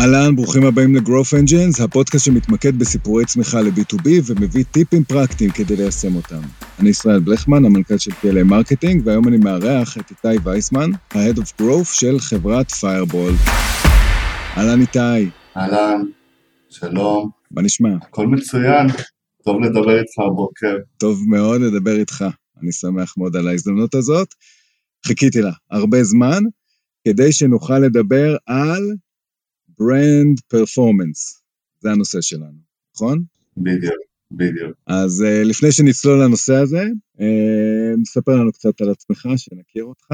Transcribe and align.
אהלן, 0.00 0.36
ברוכים 0.36 0.66
הבאים 0.66 0.96
ל-Growth 0.96 1.32
Engines, 1.32 1.84
הפודקאסט 1.84 2.24
שמתמקד 2.24 2.78
בסיפורי 2.78 3.24
צמיחה 3.24 3.60
ל-B2B 3.60 4.08
ומביא 4.26 4.64
טיפים 4.70 5.04
פרקטיים 5.04 5.50
כדי 5.50 5.76
ליישם 5.76 6.16
אותם. 6.16 6.40
אני 6.78 6.88
ישראל 6.88 7.20
בלכמן, 7.20 7.64
המנכ"ל 7.64 7.98
של 7.98 8.10
PLA 8.10 8.44
Marketing, 8.44 9.02
והיום 9.06 9.28
אני 9.28 9.36
מארח 9.36 9.98
את 9.98 10.10
איתי 10.10 10.38
וייסמן, 10.44 10.90
ה-Head 11.10 11.36
of 11.36 11.62
Growth 11.62 12.00
של 12.00 12.18
חברת 12.18 12.70
Firebolt. 12.70 13.50
אהלן 14.56 14.80
איתי. 14.80 15.30
אהלן, 15.56 16.02
שלום. 16.70 17.30
מה 17.50 17.62
נשמע? 17.62 17.90
הכל 18.02 18.26
מצוין, 18.26 18.86
טוב 19.44 19.60
לדבר 19.60 19.98
איתך 19.98 20.18
הבוקר. 20.26 20.76
טוב 20.96 21.20
מאוד 21.28 21.60
לדבר 21.60 21.96
איתך, 21.96 22.24
אני 22.62 22.72
שמח 22.72 23.14
מאוד 23.18 23.36
על 23.36 23.48
ההזדמנות 23.48 23.94
הזאת. 23.94 24.28
חיכיתי 25.06 25.42
לה 25.42 25.52
הרבה 25.70 26.04
זמן, 26.04 26.42
כדי 27.08 27.32
שנוכל 27.32 27.78
לדבר 27.78 28.36
על 28.46 28.82
ברנד 29.80 30.40
פרפורמנס, 30.48 31.42
זה 31.80 31.90
הנושא 31.90 32.20
שלנו, 32.20 32.58
נכון? 32.96 33.22
בדיוק, 33.56 33.94
בדיוק. 34.30 34.72
אז 34.86 35.24
uh, 35.26 35.48
לפני 35.48 35.72
שנצלול 35.72 36.24
לנושא 36.24 36.54
הזה, 36.54 36.82
uh, 37.16 38.04
ספר 38.04 38.32
לנו 38.32 38.52
קצת 38.52 38.80
על 38.80 38.90
עצמך, 38.90 39.28
שנכיר 39.36 39.84
אותך. 39.84 40.06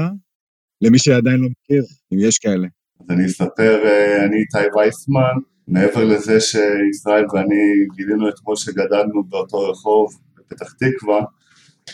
למי 0.81 0.99
שעדיין 0.99 1.39
לא 1.39 1.47
מכיר, 1.49 1.83
אם 2.13 2.17
יש 2.19 2.37
כאלה. 2.37 2.67
אז 2.99 3.05
אני 3.09 3.25
אספר, 3.25 3.83
uh, 3.83 4.25
אני 4.25 4.37
איתי 4.37 4.77
וייסמן, 4.77 5.37
מעבר 5.67 6.03
לזה 6.03 6.39
שישראל 6.39 7.25
ואני 7.33 7.85
גילינו 7.95 8.29
אתמול 8.29 8.55
שגדלנו 8.55 9.23
באותו 9.23 9.57
רחוב 9.69 10.13
בפתח 10.37 10.73
תקווה, 10.73 11.21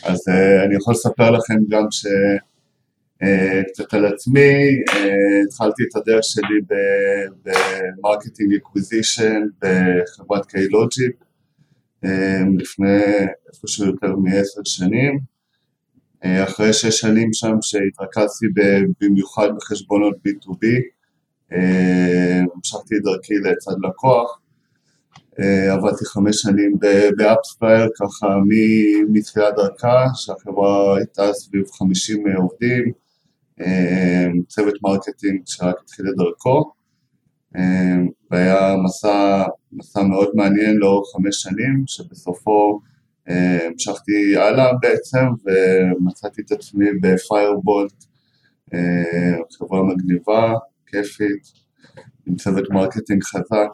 אז 0.04 0.20
אה, 0.30 0.66
אני 0.66 0.76
יכול 0.76 0.94
לספר 0.94 1.32
לכם 1.32 1.55
גם 1.70 1.84
ש... 1.91 2.05
אה, 3.22 3.62
קצת 3.67 3.94
על 3.94 4.05
עצמי, 4.05 4.84
אה, 4.90 5.41
התחלתי 5.48 5.84
את 5.84 5.96
הדרך 5.96 6.24
שלי 6.24 6.60
ב 7.43 7.54
marketing 7.54 8.54
acquisition 8.54 9.41
בחברת 9.62 10.46
קיילוג'יק 10.46 11.24
אה, 12.05 12.41
לפני 12.57 13.02
איפשהו 13.54 13.85
יותר 13.85 14.15
מעשר 14.15 14.62
שנים. 14.65 15.20
אחרי 16.43 16.74
שש 16.74 16.99
שנים 16.99 17.34
שם 17.34 17.55
שהתרכזתי 17.62 18.46
במיוחד 19.02 19.48
בחשבונות 19.55 20.15
B2B, 20.27 20.65
המשכתי 22.55 22.96
את 22.96 23.02
דרכי 23.04 23.34
לצד 23.34 23.76
לקוח, 23.84 24.40
עבדתי 25.71 26.05
חמש 26.05 26.35
שנים 26.41 26.77
ב 27.18 27.24
AppsFlyer, 27.24 27.90
ככה 27.99 28.27
מתחילת 29.09 29.54
דרכה, 29.55 30.05
שהחברה 30.15 30.98
הייתה 30.98 31.34
סביב 31.34 31.63
50 31.71 32.24
עובדים, 32.37 32.91
צוות 34.48 34.73
marketing 34.84 35.41
שרק 35.46 35.76
התחיל 35.84 36.05
את 36.09 36.15
דרכו, 36.18 36.71
אמ, 37.57 38.07
והיה 38.32 38.76
מסע, 38.85 39.43
מסע 39.71 40.04
מאוד 40.04 40.29
מעניין 40.35 40.76
לאורך 40.76 41.07
חמש 41.15 41.41
שנים, 41.41 41.84
שבסופו 41.87 42.79
אמ, 43.29 43.35
המשכתי 43.71 44.37
הלאה 44.37 44.71
בעצם, 44.81 45.26
ומצאתי 45.46 46.41
את 46.41 46.51
עצמי 46.51 46.85
ב 47.01 47.12
Firebolt, 47.12 48.04
חברה 49.57 49.84
מגניבה, 49.84 50.54
כיפית, 50.87 51.51
עם 52.27 52.35
צוות 52.35 52.70
marketing 52.70 53.23
חזק, 53.24 53.70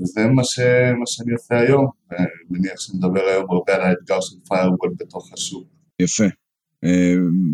וזה 0.00 0.26
מה, 0.26 0.44
ש, 0.44 0.58
מה 0.98 1.06
שאני 1.06 1.32
עושה 1.32 1.58
היום, 1.58 1.86
ואני 2.10 2.26
מניח 2.50 2.80
שנדבר 2.80 3.20
היום 3.20 3.50
הרבה 3.50 3.74
על 3.74 3.80
האתגר 3.80 4.20
של 4.20 4.36
Firebolt 4.48 4.92
בתוך 4.98 5.32
השוק. 5.32 5.64
יפה. 6.00 6.24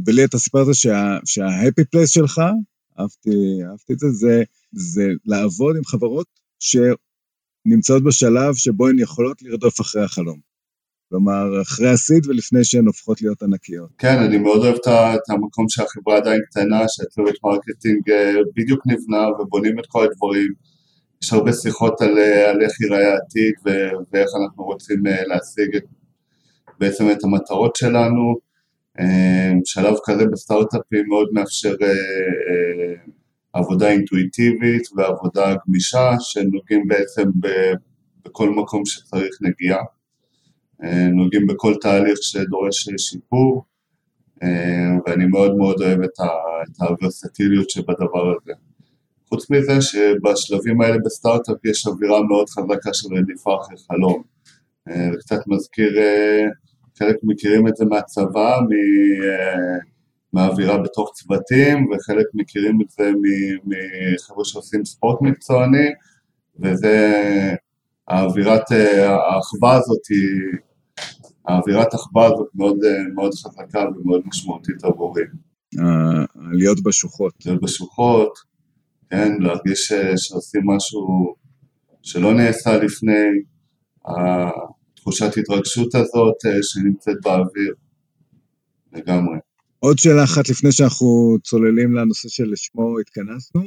ולי 0.07 0.25
אתה 0.25 0.39
סיפרת 0.39 0.67
שה-happy 1.25 1.85
place 1.97 2.07
שלך, 2.07 2.41
אהבתי, 3.01 3.31
אהבתי 3.71 3.93
את 3.93 3.99
זה, 3.99 4.07
זה, 4.11 4.43
זה 4.73 5.09
לעבוד 5.25 5.77
עם 5.77 5.85
חברות 5.85 6.27
שנמצאות 6.61 8.05
בשלב 8.05 8.55
שבו 8.55 8.89
הן 8.89 8.99
יכולות 8.99 9.43
לרדוף 9.43 9.81
אחרי 9.81 10.05
החלום. 10.05 10.55
כלומר, 11.09 11.63
אחרי 11.63 11.91
ה 11.91 11.98
seed 11.98 12.27
ולפני 12.27 12.65
שהן 12.65 12.87
הופכות 12.87 13.23
להיות 13.23 13.43
ענקיות. 13.43 13.91
כן, 13.99 14.19
אני 14.19 14.39
מאוד 14.39 14.65
אוהב 14.65 14.75
את 14.75 15.31
המקום 15.31 15.69
שהחברה 15.69 16.17
עדיין 16.17 16.41
קטנה, 16.51 16.81
שהצוות 16.89 17.35
marketing 17.45 18.11
אה, 18.11 18.35
בדיוק 18.57 18.87
נבנה 18.87 19.29
ובונים 19.29 19.79
את 19.79 19.85
כל 19.89 20.05
הדברים. 20.05 20.53
יש 21.23 21.33
הרבה 21.33 21.53
שיחות 21.53 22.01
על, 22.01 22.19
אה, 22.19 22.51
על 22.51 22.63
איך 22.63 22.81
ייראה 22.81 23.13
העתיד 23.13 23.55
ואיך 24.13 24.29
אנחנו 24.43 24.65
רוצים 24.65 25.07
אה, 25.07 25.27
להשיג 25.27 25.77
את, 25.77 25.85
בעצם 26.79 27.11
את 27.11 27.25
המטרות 27.25 27.77
שלנו. 27.77 28.35
אמ, 29.01 29.61
שלב 29.65 29.95
כזה 30.05 30.27
בסטארט-אפים 30.27 31.05
מאוד 31.09 31.29
מאפשר 31.33 31.75
אה, 31.83 31.89
אה, 31.89 32.95
עבודה 33.53 33.91
אינטואיטיבית 33.91 34.83
ועבודה 34.97 35.55
גמישה 35.67 36.11
שנוגעים 36.21 36.89
בעצם 36.89 37.31
בכל 38.25 38.51
מקום 38.51 38.87
שצריך 38.87 39.39
נגיעה, 39.41 39.83
אה, 40.85 41.09
נוגעים 41.09 41.47
בכל 41.47 41.75
תהליך 41.81 42.19
שדורש 42.23 42.89
שיפור 42.99 43.65
ואני 45.07 45.27
מאוד 45.27 45.57
מאוד 45.57 45.83
אוהב 45.83 46.01
את 46.03 46.19
הוורסטיליות 46.81 47.71
שבדבר 47.71 48.35
הזה. 48.37 48.53
חוץ 49.29 49.51
מזה 49.51 49.81
שבשלבים 49.83 50.81
האלה 50.81 50.97
בסטארט-אפ 51.05 51.65
יש 51.65 51.87
אווירה 51.87 52.23
מאוד 52.23 52.49
חזקה 52.49 52.95
של 52.95 53.09
רדיפה 53.15 53.57
אחרי 53.61 53.77
חלום. 53.89 54.23
זה 54.89 55.17
קצת 55.19 55.41
מזכיר 55.47 55.93
חלק 56.99 57.17
מכירים 57.23 57.69
את 57.69 57.77
זה 57.77 57.85
מהצבא, 57.85 58.55
אה, 58.55 59.79
מהאווירה 60.33 60.79
בתוך 60.79 61.11
צוותים, 61.15 61.91
וחלק 61.91 62.27
מכירים 62.35 62.79
את 62.83 62.91
זה 62.91 63.11
מחבר'ה 63.65 64.45
שעושים 64.45 64.85
ספורט 64.85 65.23
מקצועני, 65.23 65.89
וזה 66.61 67.23
האווירת 68.09 68.73
אה, 68.73 69.11
האחווה 69.11 69.75
הזאת 69.75 70.07
היא, 70.11 70.59
האווירת 71.49 71.95
האחווה 71.95 72.27
הזאת 72.27 72.49
מאוד, 72.55 72.77
אה, 72.85 73.13
מאוד 73.15 73.33
חזקה 73.35 73.85
ומאוד 73.97 74.23
משמעותית 74.27 74.85
עבורי. 74.85 75.23
להיות 76.53 76.83
בשוחות. 76.83 77.33
להיות 77.47 77.63
בשוחות, 77.63 78.33
כן, 79.11 79.33
להרגיש 79.41 79.93
שעושים 80.17 80.63
משהו 80.67 81.35
שלא 82.03 82.35
נעשה 82.35 82.77
לפני, 82.77 83.27
תחושת 85.05 85.37
התרגשות 85.37 85.95
הזאת 85.95 86.35
אה, 86.47 86.63
שנמצאת 86.63 87.17
באוויר, 87.25 87.75
לגמרי. 88.93 89.39
עוד 89.79 89.99
שאלה 89.99 90.25
אחת 90.25 90.49
לפני 90.49 90.73
שאנחנו 90.73 91.37
צוללים 91.43 91.95
לנושא 91.95 92.29
שלשמו 92.29 92.99
התכנסנו. 93.01 93.63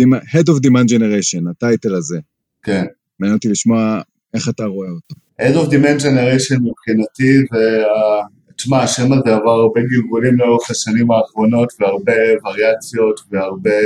Head 0.00 0.48
of 0.48 0.66
Demand 0.66 0.88
Generation, 0.88 1.50
ה 1.50 1.57
title 1.57 1.94
הזה. 1.94 2.18
כן. 2.62 2.84
מעניין 3.18 3.36
אותי 3.36 3.48
לשמוע 3.48 4.00
איך 4.34 4.48
אתה 4.48 4.64
רואה 4.64 4.88
אותו. 4.88 5.14
Head 5.42 5.54
of 5.54 5.70
Demand 5.70 6.00
Generation 6.02 6.58
מבחינתי, 6.62 7.46
וה... 7.52 8.22
תשמע, 8.56 8.82
השם 8.82 9.12
הזה 9.12 9.34
עבר 9.34 9.50
הרבה 9.50 9.80
גלגולים 9.80 10.36
לאורך 10.36 10.70
השנים 10.70 11.10
האחרונות, 11.10 11.72
והרבה 11.80 12.12
וריאציות, 12.44 13.20
והרבה 13.30 13.80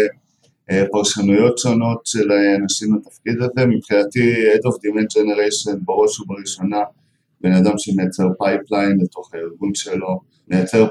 פרשנויות 0.92 1.58
שונות 1.58 2.00
של 2.04 2.32
אנשים 2.62 2.97
לתפקיד 2.97 3.36
הזה. 3.42 3.66
מבחינתי, 3.66 4.34
Head 4.34 4.58
of 4.58 4.75
Demand 4.76 5.06
Generation 5.16 5.76
בראש 5.84 6.20
ובראשונה 6.20 6.81
בן 7.41 7.53
אדם 7.53 7.72
שמייצר 7.78 8.28
pipeline 8.38 8.98
לתוך 9.03 9.34
הארגון 9.34 9.75
שלו, 9.75 10.20
מייצר 10.48 10.86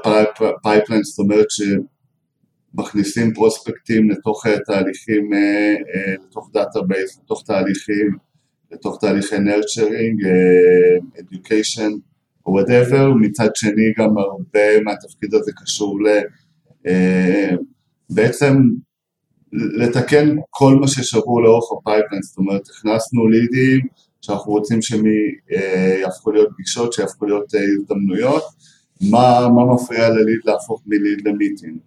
pipeline, 0.62 1.02
זאת 1.02 1.18
אומרת 1.18 1.46
שמכניסים 1.50 3.34
פרוספקטים 3.34 4.10
לתוך 4.10 4.46
אה, 4.46 4.58
תהליכים, 4.66 5.32
אה, 5.34 5.74
לתוך 6.24 6.50
database, 6.52 7.18
לתוך 7.24 7.42
תהליכים, 7.46 8.16
לתוך 8.72 8.98
תהליכי 9.00 9.38
nurturing, 9.38 10.22
education 11.16 11.92
או 12.46 12.60
whatever, 12.60 13.14
מצד 13.20 13.48
שני 13.54 13.92
גם 13.98 14.18
הרבה 14.18 14.80
מהתפקיד 14.84 15.34
הזה 15.34 15.52
קשור 15.62 15.98
ל... 16.02 16.08
בעצם 18.10 18.56
לתקן 19.52 20.36
כל 20.50 20.74
מה 20.74 20.88
ששבור 20.88 21.42
לאורך 21.42 21.64
ה 21.78 21.82
pipeline, 21.82 22.22
זאת 22.22 22.38
אומרת 22.38 22.68
הכנסנו 22.68 23.28
לידים 23.28 23.80
שאנחנו 24.20 24.52
רוצים 24.52 24.82
שהם 24.82 25.04
אה, 25.52 25.98
יהפכו 26.00 26.32
להיות 26.32 26.48
פגישות, 26.54 26.92
שיהפכו 26.92 27.26
להיות 27.26 27.54
אה, 27.54 27.60
הזדמנויות, 27.78 28.42
מה, 29.10 29.48
מה 29.54 29.74
מפריע 29.74 30.08
לליד 30.08 30.40
להפוך 30.44 30.82
מליד 30.86 31.28
ל 31.28 31.34
meeting, 31.34 31.78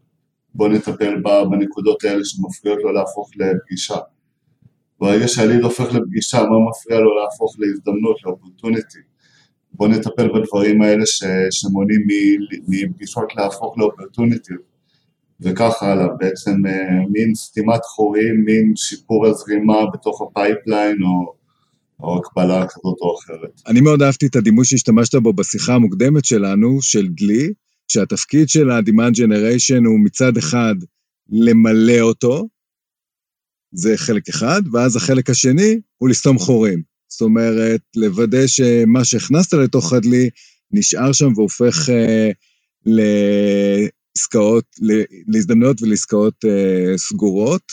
בואו 0.56 0.70
נטפל 0.70 1.22
בנקודות 1.52 2.04
האלה 2.04 2.26
שמפריעות 2.26 2.80
לו 2.84 2.92
להפוך 2.92 3.30
לפגישה. 3.36 3.98
ברגע 5.00 5.28
שהליד 5.28 5.64
הופך 5.64 5.94
לפגישה, 5.94 6.38
מה 6.44 6.70
מפריע 6.70 7.00
לו 7.00 7.20
להפוך 7.20 7.56
להזדמנות, 7.60 8.24
ל 8.24 8.30
opportunity? 8.30 9.00
בואו 9.74 9.90
נטפל 9.90 10.28
בדברים 10.34 10.82
האלה 10.82 11.06
ש, 11.06 11.24
שמונעים 11.52 12.02
מפגישות 12.68 13.36
להפוך 13.36 13.78
ל 13.78 13.84
opportunity. 13.84 14.54
וכך 15.42 15.84
הלאה, 15.84 16.08
בעצם 16.20 16.66
אה, 16.66 17.06
מין 17.10 17.36
סתימת 17.36 17.86
חורים, 17.86 18.44
מין 18.46 18.74
שיפור 18.76 19.28
הזרימה 19.28 19.86
בתוך 19.94 20.22
ה 20.22 20.30
pipeline 20.30 20.98
או, 21.04 21.34
או 22.00 22.18
הקבלה 22.18 22.68
כזאת 22.68 22.98
או 23.02 23.16
אחרת. 23.20 23.62
אני 23.68 23.82
מאוד 23.82 24.02
אהבתי 24.02 24.26
את 24.26 24.36
הדימוי 24.36 24.66
שהשתמשת 24.66 25.16
בו 25.16 25.34
בשיחה 25.34 25.74
המוקדמת 25.74 26.26
שלנו, 26.26 26.82
של 26.82 27.08
דלי, 27.08 27.54
שהתפקיד 27.88 28.50
של 28.50 28.72
ה-Demand 28.72 29.14
Generation 29.16 29.86
הוא 29.86 30.00
מצד 30.04 30.38
אחד 30.38 30.76
למלא 31.30 32.00
אותו, 32.02 32.48
זה 33.72 33.98
חלק 33.98 34.30
אחד, 34.30 34.62
ואז 34.72 34.96
החלק 34.96 35.30
השני 35.30 35.80
הוא 35.98 36.10
לסתום 36.10 36.38
חורים. 36.38 36.82
זאת 37.08 37.22
אומרת, 37.22 37.82
לוודא 37.96 38.48
שמה 38.48 39.06
שהכנסת 39.06 39.54
לתוך 39.54 39.94
הדלי 39.94 40.30
נשאר 40.72 41.12
שם 41.12 41.34
והופך 41.36 41.90
אה, 41.90 42.32
לעסקאות, 44.18 44.66
להזדמנויות 45.28 45.82
ולעסקאות 45.82 46.46
אה, 46.46 46.98
סגורות. 46.98 47.72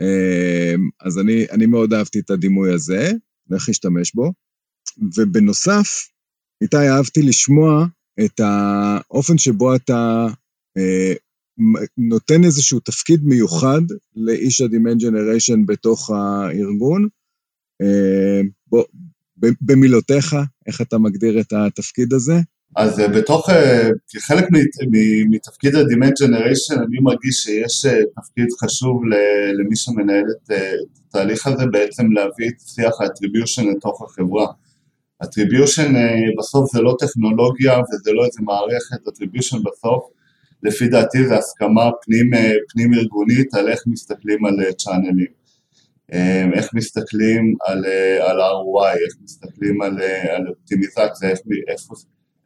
אה, 0.00 0.74
אז 1.00 1.18
אני, 1.18 1.46
אני 1.50 1.66
מאוד 1.66 1.92
אהבתי 1.92 2.18
את 2.18 2.30
הדימוי 2.30 2.74
הזה, 2.74 3.12
ואיך 3.50 3.68
להשתמש 3.68 4.14
בו. 4.14 4.32
ובנוסף, 5.16 6.08
איתי, 6.62 6.88
אהבתי 6.88 7.22
לשמוע 7.22 7.86
את 8.24 8.40
האופן 8.40 9.38
שבו 9.38 9.74
אתה 9.74 10.26
אה, 10.78 11.12
נותן 11.98 12.44
איזשהו 12.44 12.80
תפקיד 12.80 13.20
מיוחד 13.24 13.80
לאיש 14.16 14.60
ה-Demand 14.60 15.56
בתוך 15.66 16.10
הארגון. 16.10 17.08
אה, 17.82 18.40
בוא, 18.66 18.84
במילותיך, 19.60 20.36
איך 20.66 20.80
אתה 20.80 20.98
מגדיר 20.98 21.40
את 21.40 21.52
התפקיד 21.52 22.12
הזה? 22.12 22.34
אז 22.76 23.00
אה, 23.00 23.08
בתוך, 23.08 23.50
אה, 23.50 23.88
כחלק 24.08 24.44
מתפקיד 25.30 25.74
ה-Demand 25.74 26.24
Generation, 26.24 26.78
אני 26.78 26.98
מרגיש 27.02 27.36
שיש 27.36 27.86
תפקיד 28.16 28.46
חשוב 28.60 29.02
למי 29.58 29.76
שמנהל 29.76 30.24
את 30.30 30.50
התהליך 31.08 31.46
הזה, 31.46 31.66
בעצם 31.66 32.12
להביא 32.12 32.48
את 32.48 32.60
שיח 32.60 33.00
ה-attribution 33.00 33.76
לתוך 33.76 34.02
החברה. 34.02 34.46
attribution 35.24 35.92
בסוף 36.38 36.72
זה 36.72 36.82
לא 36.82 36.96
טכנולוגיה 36.98 37.78
וזה 37.78 38.12
לא 38.12 38.24
איזה 38.24 38.40
מערכת, 38.42 39.08
attribution 39.08 39.58
בסוף 39.64 40.04
לפי 40.62 40.88
דעתי 40.88 41.28
זה 41.28 41.36
הסכמה 41.36 41.90
פנים, 42.02 42.30
פנים 42.72 42.94
ארגונית 42.94 43.54
על 43.54 43.68
איך 43.68 43.82
מסתכלים 43.86 44.44
על 44.44 44.72
צ'אנלים, 44.72 45.42
איך 46.52 46.74
מסתכלים 46.74 47.54
על, 47.66 47.84
על 48.20 48.40
ROI, 48.40 48.96
איך 49.04 49.14
מסתכלים 49.24 49.82
על, 49.82 49.98
על 50.36 50.48
אופטימיזציה, 50.48 51.30
איך, 51.30 51.38
איך, 51.68 51.80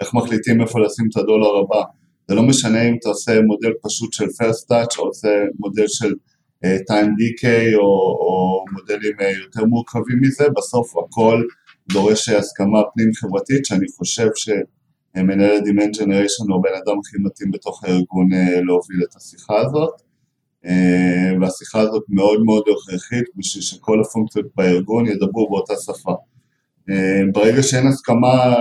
איך 0.01 0.15
מחליטים 0.15 0.61
איפה 0.61 0.81
לשים 0.81 1.07
את 1.11 1.17
הדולר 1.17 1.57
הבא. 1.57 1.83
זה 2.29 2.35
לא 2.35 2.43
משנה 2.43 2.89
אם 2.89 2.97
אתה 3.01 3.09
עושה 3.09 3.41
מודל 3.41 3.73
פשוט 3.83 4.13
של 4.13 4.25
first 4.25 4.73
touch 4.73 4.99
או 4.99 5.05
עושה 5.05 5.29
מודל 5.59 5.87
של 5.87 6.13
uh, 6.65 6.69
time 6.91 7.11
decay 7.21 7.75
או, 7.75 7.83
או 8.21 8.65
מודלים 8.73 9.21
uh, 9.21 9.45
יותר 9.45 9.65
מורכבים 9.65 10.19
מזה, 10.21 10.45
בסוף 10.57 10.93
הכל 10.97 11.43
דורש 11.93 12.29
הסכמה 12.29 12.79
פנים 12.95 13.11
חברתית 13.15 13.67
שאני 13.67 13.87
חושב 13.99 14.29
ש... 14.35 14.49
מנהל 15.23 15.51
ה-Demand 15.51 15.97
Generation 15.97 16.47
הוא 16.49 16.59
הבן 16.59 16.75
אדם 16.85 16.99
הכי 16.99 17.17
מתאים 17.25 17.51
בתוך 17.51 17.85
הארגון 17.85 18.33
אה, 18.33 18.61
להוביל 18.61 19.03
את 19.11 19.17
השיחה 19.17 19.59
הזאת 19.59 20.03
אה, 20.67 21.31
והשיחה 21.41 21.81
הזאת 21.81 22.03
מאוד 22.09 22.41
מאוד 22.45 22.63
הכרחית 22.69 23.25
בשביל 23.37 23.63
שכל 23.63 24.01
הפונקציות 24.01 24.47
בארגון 24.57 25.07
ידברו 25.07 25.49
באותה 25.51 25.75
שפה. 25.77 26.15
אה, 26.91 27.23
ברגע 27.33 27.63
שאין 27.63 27.87
הסכמה 27.87 28.55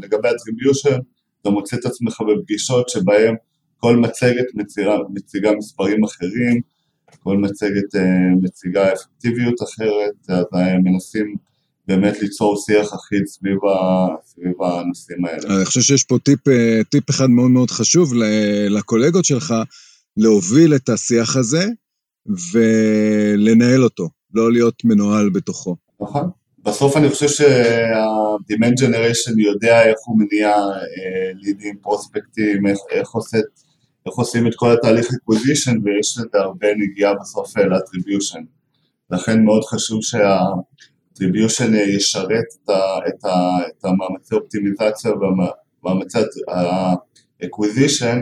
לגבי 0.00 0.28
attribution 0.28 1.00
אתה 1.42 1.50
מוצא 1.50 1.76
את 1.76 1.86
עצמך 1.86 2.20
בפגישות 2.20 2.88
שבהן 2.88 3.34
כל 3.76 3.96
מצגת 3.96 4.46
מציגה, 4.54 4.96
מציגה 5.14 5.50
מספרים 5.58 6.04
אחרים, 6.04 6.60
כל 7.22 7.36
מצגת 7.36 8.00
מציגה 8.42 8.92
אפקטיביות 8.92 9.62
אחרת, 9.62 10.14
אז 10.28 10.44
מנסים 10.84 11.36
באמת 11.88 12.22
ליצור 12.22 12.56
שיח 12.66 12.94
אחיד 12.94 13.26
סביב, 13.26 13.64
ה, 13.64 14.06
סביב 14.24 14.62
הנושאים 14.62 15.24
האלה. 15.24 15.56
אני 15.56 15.64
חושב 15.64 15.80
שיש 15.80 16.04
פה 16.04 16.18
טיפ, 16.24 16.48
אה, 16.48 16.80
טיפ 16.90 17.10
אחד 17.10 17.30
מאוד 17.30 17.50
מאוד 17.50 17.70
חשוב 17.70 18.12
לקולגות 18.68 19.24
שלך, 19.24 19.54
להוביל 20.16 20.74
את 20.74 20.88
השיח 20.88 21.36
הזה 21.36 21.66
ולנהל 22.52 23.84
אותו, 23.84 24.08
לא 24.34 24.52
להיות 24.52 24.84
מנוהל 24.84 25.30
בתוכו. 25.30 25.76
נכון. 26.00 26.30
בסוף 26.68 26.96
אני 26.96 27.08
חושב 27.08 27.28
שה-Demand 27.28 28.74
Generation 28.84 29.34
יודע 29.38 29.82
איך 29.82 29.96
הוא 30.06 30.18
מניע 30.18 30.56
לידים, 31.34 31.76
אה, 31.76 31.82
פרוספקטים, 31.82 32.66
איך, 32.66 32.78
איך, 32.90 33.10
עושה, 33.10 33.38
איך 34.06 34.14
עושים 34.14 34.46
את 34.46 34.52
כל 34.56 34.72
התהליך 34.72 35.06
acquisition 35.06 35.74
ויש 35.84 36.18
לזה 36.18 36.38
הרבה 36.38 36.66
נגיעה 36.78 37.14
בסוף 37.14 37.56
ל-attribution. 37.56 38.42
לכן 39.10 39.44
מאוד 39.44 39.64
חשוב 39.64 40.02
שה... 40.02 40.38
distribution 41.18 41.74
ישרת 41.74 42.44
את, 42.64 42.68
ה, 42.68 42.98
את, 43.08 43.24
ה, 43.24 43.58
את 43.68 43.84
המאמצי 43.84 44.34
אופטימיזציה 44.34 45.12
והמאמצי 45.12 46.18
ה-acquisition 46.48 48.16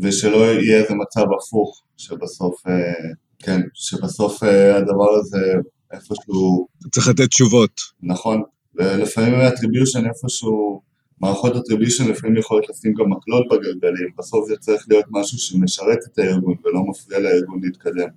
ושלא 0.00 0.36
יהיה 0.36 0.82
איזה 0.82 0.94
מצב 0.94 1.24
הפוך 1.38 1.82
שבסוף, 1.96 2.66
אה, 2.66 2.92
כן, 3.38 3.60
שבסוף 3.74 4.42
אה, 4.42 4.76
הדבר 4.76 5.10
הזה 5.20 5.54
איפשהו... 5.92 6.66
צריך 6.90 7.08
לתת 7.08 7.28
תשובות. 7.28 7.80
נכון, 8.02 8.42
ולפעמים 8.74 9.34
attribution 9.34 10.08
איפשהו, 10.08 10.82
מערכות 11.20 11.52
attribution 11.52 12.10
לפעמים 12.10 12.36
יכולות 12.36 12.68
לשים 12.68 12.94
גם 12.94 13.10
מקלות 13.10 13.46
בגלגלים, 13.50 14.08
בסוף 14.18 14.48
זה 14.48 14.56
צריך 14.56 14.86
להיות 14.88 15.06
משהו 15.10 15.38
שמשרת 15.38 15.98
את 16.12 16.18
הארגון 16.18 16.54
ולא 16.64 16.84
מפריע 16.90 17.18
לארגון 17.20 17.60
להתקדם. 17.62 18.08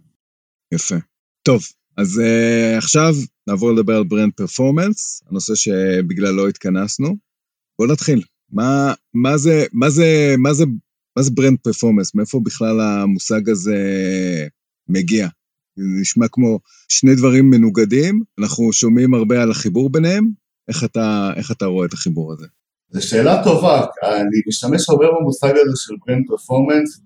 יפה. 0.73 0.95
טוב, 1.43 1.61
אז 1.97 2.21
uh, 2.21 2.77
עכשיו 2.77 3.13
נעבור 3.47 3.71
לדבר 3.71 3.95
על 3.95 4.03
ברנד 4.03 4.33
פרפורמנס, 4.35 5.23
הנושא 5.29 5.55
שבגללו 5.55 6.47
התכנסנו. 6.47 7.15
בואו 7.79 7.91
נתחיל. 7.91 8.21
מה, 8.51 8.93
מה, 9.13 9.37
זה, 9.37 9.65
מה, 9.73 9.89
זה, 9.89 10.35
מה, 10.37 10.53
זה, 10.53 10.65
מה 11.17 11.23
זה 11.23 11.31
brand 11.31 11.57
performance? 11.63 12.15
מאיפה 12.15 12.39
בכלל 12.43 12.81
המושג 12.81 13.49
הזה 13.49 13.77
מגיע? 14.89 15.27
זה 15.75 15.83
נשמע 16.01 16.25
כמו 16.31 16.59
שני 16.89 17.15
דברים 17.15 17.49
מנוגדים, 17.49 18.23
אנחנו 18.39 18.73
שומעים 18.73 19.13
הרבה 19.13 19.41
על 19.41 19.51
החיבור 19.51 19.89
ביניהם. 19.89 20.29
איך 20.67 20.83
אתה, 20.83 21.31
איך 21.35 21.51
אתה 21.51 21.65
רואה 21.65 21.85
את 21.85 21.93
החיבור 21.93 22.33
הזה? 22.33 22.45
זו 22.89 23.07
שאלה 23.07 23.43
טובה, 23.43 23.85
אני 24.03 24.41
משתמש 24.47 24.89
הרבה 24.89 25.05
במושג 25.19 25.49
הזה 25.49 25.73
של 25.75 25.93
brand 26.07 26.23
performance 26.27 27.01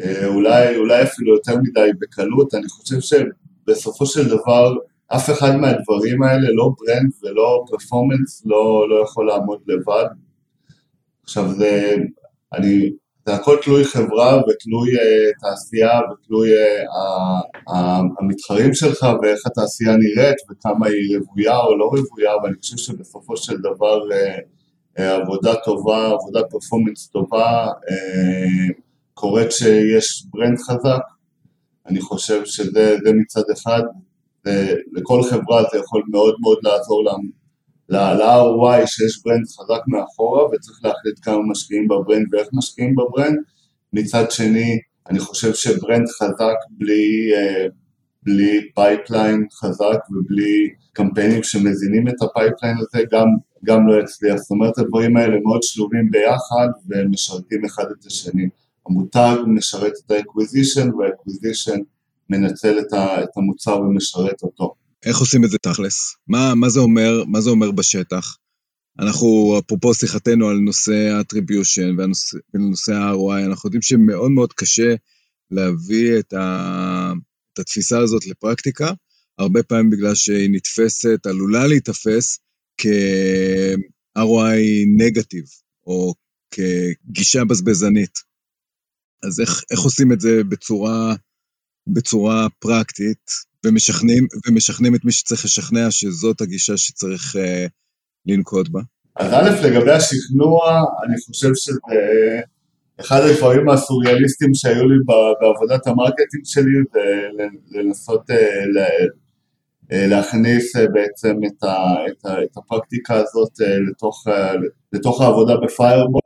אה, 0.00 0.26
אולי, 0.26 0.76
אולי 0.76 1.02
אפילו 1.02 1.34
יותר 1.34 1.56
מדי 1.56 1.90
בקלות, 2.00 2.54
אני 2.54 2.68
חושב 2.68 3.00
שבסופו 3.00 4.06
של 4.06 4.28
דבר 4.28 4.74
אף 5.06 5.30
אחד 5.30 5.56
מהדברים 5.56 6.22
האלה, 6.22 6.52
לא 6.52 6.70
brand 6.78 7.12
ולא 7.22 7.64
performance, 7.70 8.42
לא, 8.46 8.86
לא 8.90 9.04
יכול 9.04 9.26
לעמוד 9.26 9.60
לבד. 9.66 10.06
עכשיו 11.22 11.52
זה, 11.54 11.94
אני, 12.54 12.90
זה 13.30 13.36
הכל 13.36 13.56
תלוי 13.62 13.84
חברה 13.84 14.40
ותלוי 14.48 14.96
uh, 14.96 15.00
תעשייה 15.40 16.00
ותלוי 16.12 16.50
uh, 16.52 17.72
המתחרים 18.20 18.74
שלך 18.74 19.06
ואיך 19.22 19.46
התעשייה 19.46 19.96
נראית 19.96 20.36
וכמה 20.50 20.86
היא 20.86 21.18
רוויה 21.18 21.58
או 21.58 21.76
לא 21.78 21.84
רוויה, 21.84 22.36
ואני 22.36 22.54
חושב 22.60 22.76
שבסופו 22.76 23.36
של 23.36 23.56
דבר 23.58 24.00
uh, 24.98 25.02
עבודה 25.02 25.54
טובה, 25.54 26.08
עבודת 26.08 26.44
פרפורמנס 26.50 27.08
טובה, 27.08 27.66
קורית 29.14 29.52
שיש 29.52 30.24
ברנד 30.30 30.58
חזק, 30.58 31.02
אני 31.86 32.00
חושב 32.00 32.44
שזה 32.44 32.96
מצד 33.20 33.50
אחד, 33.52 33.82
לכל 34.92 35.22
חברה 35.22 35.62
זה 35.72 35.78
יכול 35.78 36.02
מאוד 36.10 36.34
מאוד 36.40 36.58
לעזור 36.62 37.04
ל-ROI 37.90 38.86
שיש 38.86 39.22
brand 39.24 39.46
חזק 39.46 39.82
מאחורה 39.88 40.44
וצריך 40.44 40.78
להחליט 40.84 41.18
כמה 41.22 41.38
משקיעים 41.50 41.88
ב 41.88 41.96
brand 41.96 42.34
ואיך 42.34 42.48
משקיעים 42.52 42.94
ב 42.94 43.00
brand, 43.00 43.38
מצד 43.92 44.30
שני 44.30 44.78
אני 45.10 45.18
חושב 45.18 45.54
ש 45.54 45.69
brand 45.69 46.08
חזק 46.08 46.56
בלי, 46.70 47.32
אה, 47.34 47.66
בלי 48.22 48.60
pipeline 48.74 49.46
חזק 49.52 49.98
ובלי 50.10 50.68
קמפיינים 50.92 51.42
שמזינים 51.42 52.08
את 52.08 52.22
ה 52.22 52.28
pipeline 52.28 52.76
הזה 52.78 53.04
גם, 53.12 53.26
גם 53.64 53.88
לא 53.88 54.02
יצליח, 54.02 54.36
זאת 54.36 54.50
אומרת 54.50 54.78
הדברים 54.78 55.16
האלה 55.16 55.36
מאוד 55.44 55.62
שלובים 55.62 56.10
ביחד 56.10 56.68
ומשרתים 56.88 57.64
אחד 57.64 57.84
את 57.84 58.06
השני. 58.06 58.48
המותג 58.86 59.36
משרת 59.46 59.92
את 60.06 60.10
ה-acquisition 60.10 60.94
וה-acquisition 60.94 61.78
מנצל 62.30 62.78
את 62.78 63.36
המוצר 63.36 63.80
ומשרת 63.80 64.42
אותו. 64.42 64.74
איך 65.04 65.18
עושים 65.18 65.44
את 65.44 65.50
זה 65.50 65.58
תכלס? 65.58 66.16
מה, 66.28 66.54
מה 66.54 66.68
זה 66.68 66.80
אומר, 66.80 67.24
מה 67.24 67.40
זה 67.40 67.50
אומר 67.50 67.70
בשטח? 67.70 68.36
אנחנו, 68.98 69.58
אפרופו 69.58 69.94
שיחתנו 69.94 70.48
על 70.48 70.56
נושא 70.56 70.92
ה-attribution 70.92 72.00
ונושא 72.54 72.92
ה-ROI, 72.92 73.46
אנחנו 73.46 73.66
יודעים 73.66 73.82
שמאוד 73.82 74.30
מאוד 74.30 74.52
קשה 74.52 74.94
להביא 75.50 76.18
את, 76.18 76.32
ה, 76.32 77.12
את 77.52 77.58
התפיסה 77.58 77.98
הזאת 77.98 78.26
לפרקטיקה, 78.26 78.92
הרבה 79.38 79.62
פעמים 79.62 79.90
בגלל 79.90 80.14
שהיא 80.14 80.50
נתפסת, 80.52 81.26
עלולה 81.26 81.66
להיתפס 81.66 82.38
כ-ROI 82.80 84.58
נגטיב, 84.98 85.44
או 85.86 86.14
כגישה 86.50 87.44
בזבזנית. 87.44 88.18
אז 89.22 89.40
איך, 89.40 89.64
איך 89.70 89.80
עושים 89.80 90.12
את 90.12 90.20
זה 90.20 90.44
בצורה, 90.44 91.14
בצורה 91.86 92.46
פרקטית, 92.58 93.30
ומשכנעים, 93.66 94.26
ומשכנעים 94.48 94.94
את 94.94 95.04
מי 95.04 95.12
שצריך 95.12 95.44
לשכנע 95.44 95.90
שזאת 95.90 96.40
הגישה 96.40 96.76
שצריך 96.76 97.36
אה, 97.36 97.68
לנקוט 98.26 98.68
בה? 98.68 98.80
אז 99.16 99.32
א', 99.32 99.66
לגבי 99.66 99.90
השכנוע, 99.90 100.82
אני 101.04 101.16
חושב 101.26 101.50
שזה 101.54 101.80
אחד 103.00 103.20
הדברים 103.20 103.68
הסוריאליסטיים 103.68 104.54
שהיו 104.54 104.88
לי 104.88 104.96
בעבודת 105.40 105.86
ה 105.86 105.92
marketing 105.92 106.44
שלי 106.44 106.70
זה 106.92 107.28
לנסות 107.70 108.30
אה, 108.30 110.06
להכניס 110.06 110.76
בעצם 110.92 111.36
את, 111.46 111.62
ה, 111.62 111.94
את, 112.08 112.26
ה, 112.26 112.42
את 112.42 112.56
הפרקטיקה 112.56 113.14
הזאת 113.14 113.52
לתוך, 113.90 114.24
לתוך 114.92 115.20
העבודה 115.20 115.56
ב 115.56 115.63
Firebolt 115.63 116.20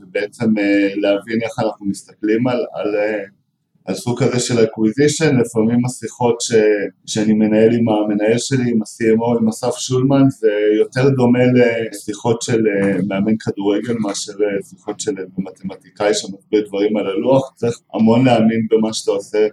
ובעצם 0.00 0.54
להבין 0.96 1.42
איך 1.42 1.58
אנחנו 1.58 1.86
מסתכלים 1.86 2.48
על, 2.48 2.66
על 2.72 2.94
סוג 3.90 4.22
כזה 4.22 4.40
של 4.40 4.64
acquisition, 4.64 5.36
לפעמים 5.38 5.84
השיחות 5.86 6.40
ש, 6.40 6.52
שאני 7.06 7.32
מנהל 7.32 7.72
עם 7.72 7.88
המנהל 7.88 8.38
שלי, 8.38 8.70
עם 8.70 8.82
ה-CMO, 8.82 9.38
עם 9.40 9.48
אסף 9.48 9.76
שולמן, 9.76 10.30
זה 10.30 10.50
יותר 10.78 11.08
דומה 11.08 11.38
לשיחות 11.54 12.42
של 12.42 12.60
אה, 12.66 12.96
מאמן 13.08 13.36
כדורגל 13.40 13.94
מאשר 14.00 14.32
אה, 14.32 14.62
שיחות 14.62 15.00
של 15.00 15.14
מתמטיקאי 15.38 16.14
שמסביר 16.14 16.66
דברים 16.68 16.96
על 16.96 17.06
הלוח, 17.06 17.52
צריך 17.54 17.80
המון 17.94 18.24
להאמין 18.24 18.66
במה 18.70 18.92
שאתה 18.92 19.10
עושה 19.10 19.46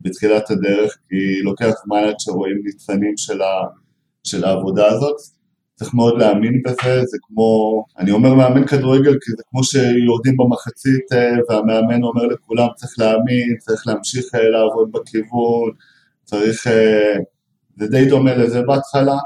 בתחילת 0.00 0.50
הדרך, 0.50 0.96
כי 1.08 1.42
לוקח 1.42 1.70
זמן 1.84 1.98
עד 1.98 2.14
שרואים 2.18 2.60
ניצנים 2.64 3.16
של, 3.16 3.42
ה, 3.42 3.66
של 4.24 4.44
העבודה 4.44 4.86
הזאת. 4.86 5.16
צריך 5.74 5.94
מאוד 5.94 6.18
להאמין 6.18 6.62
בזה, 6.62 7.04
זה 7.04 7.18
כמו, 7.22 7.84
אני 7.98 8.10
אומר 8.10 8.34
מאמן 8.34 8.66
כדורגל 8.66 9.12
כי 9.12 9.30
זה 9.36 9.42
כמו 9.50 9.64
שיורדים 9.64 10.36
במחצית 10.36 11.12
אה, 11.12 11.36
והמאמן 11.48 12.02
אומר 12.02 12.26
לכולם 12.26 12.66
צריך 12.76 12.98
להאמין, 12.98 13.56
צריך 13.58 13.86
להמשיך 13.86 14.34
אה, 14.34 14.48
לעבוד 14.48 14.92
בכיוון, 14.92 15.70
צריך, 16.24 16.66
אה, 16.66 17.16
זה 17.76 17.86
די 17.86 18.04
דומה 18.08 18.34
לזה 18.34 18.62
בהתחלה, 18.62 19.18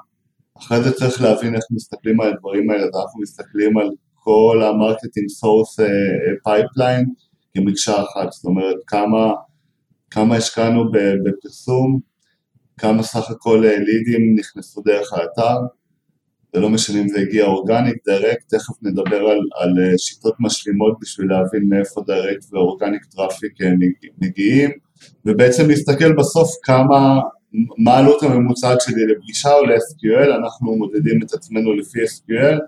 אחרי 0.59 0.83
זה 0.83 0.93
צריך 0.93 1.23
להבין 1.23 1.55
איך 1.55 1.65
מסתכלים 1.71 2.21
על 2.21 2.29
הדברים 2.29 2.71
האלה, 2.71 2.83
אנחנו 2.85 3.21
מסתכלים 3.23 3.79
על 3.79 3.91
כל 4.15 4.63
ה 4.63 4.69
marketing 4.69 5.29
source 5.29 5.77
pipeline 6.45 7.05
כמקשה 7.55 8.03
אחת, 8.03 8.33
זאת 8.33 8.45
אומרת 8.45 8.77
כמה, 8.87 9.33
כמה 10.11 10.37
השקענו 10.37 10.85
בפרסום, 11.25 12.01
כמה 12.79 13.03
סך 13.03 13.31
הכל 13.31 13.65
לידים 13.65 14.35
נכנסו 14.39 14.83
דרך 14.83 15.13
האתר, 15.13 15.59
זה 16.55 16.61
לא 16.61 16.69
משנה 16.69 17.01
אם 17.01 17.09
זה 17.09 17.21
הגיע 17.21 17.45
organic, 17.45 17.97
direct, 18.09 18.55
תכף 18.55 18.75
נדבר 18.83 19.17
על, 19.17 19.41
על 19.55 19.75
אה, 19.79 19.99
שיטות 19.99 20.35
משלימות 20.41 20.99
בשביל 21.01 21.29
להבין 21.31 21.69
מאיפה 21.69 22.03
direct 22.07 22.45
ו 22.53 22.59
organic 22.59 23.05
traffic 23.05 23.61
אה, 23.63 23.73
מגיעים, 24.19 24.71
ובעצם 25.25 25.69
להסתכל 25.69 26.13
בסוף 26.13 26.49
כמה, 26.63 27.21
מה 27.79 27.93
העלות 27.95 28.23
הממוצעת 28.23 28.81
שלי 28.81 29.07
לפגישה 29.07 29.55
או 29.55 29.65
ל-SQL, 29.65 30.37
אנחנו 30.37 30.77
מודדים 30.77 31.23
את 31.23 31.33
עצמנו 31.33 31.75
לפי 31.75 31.99
SQL 32.05 32.59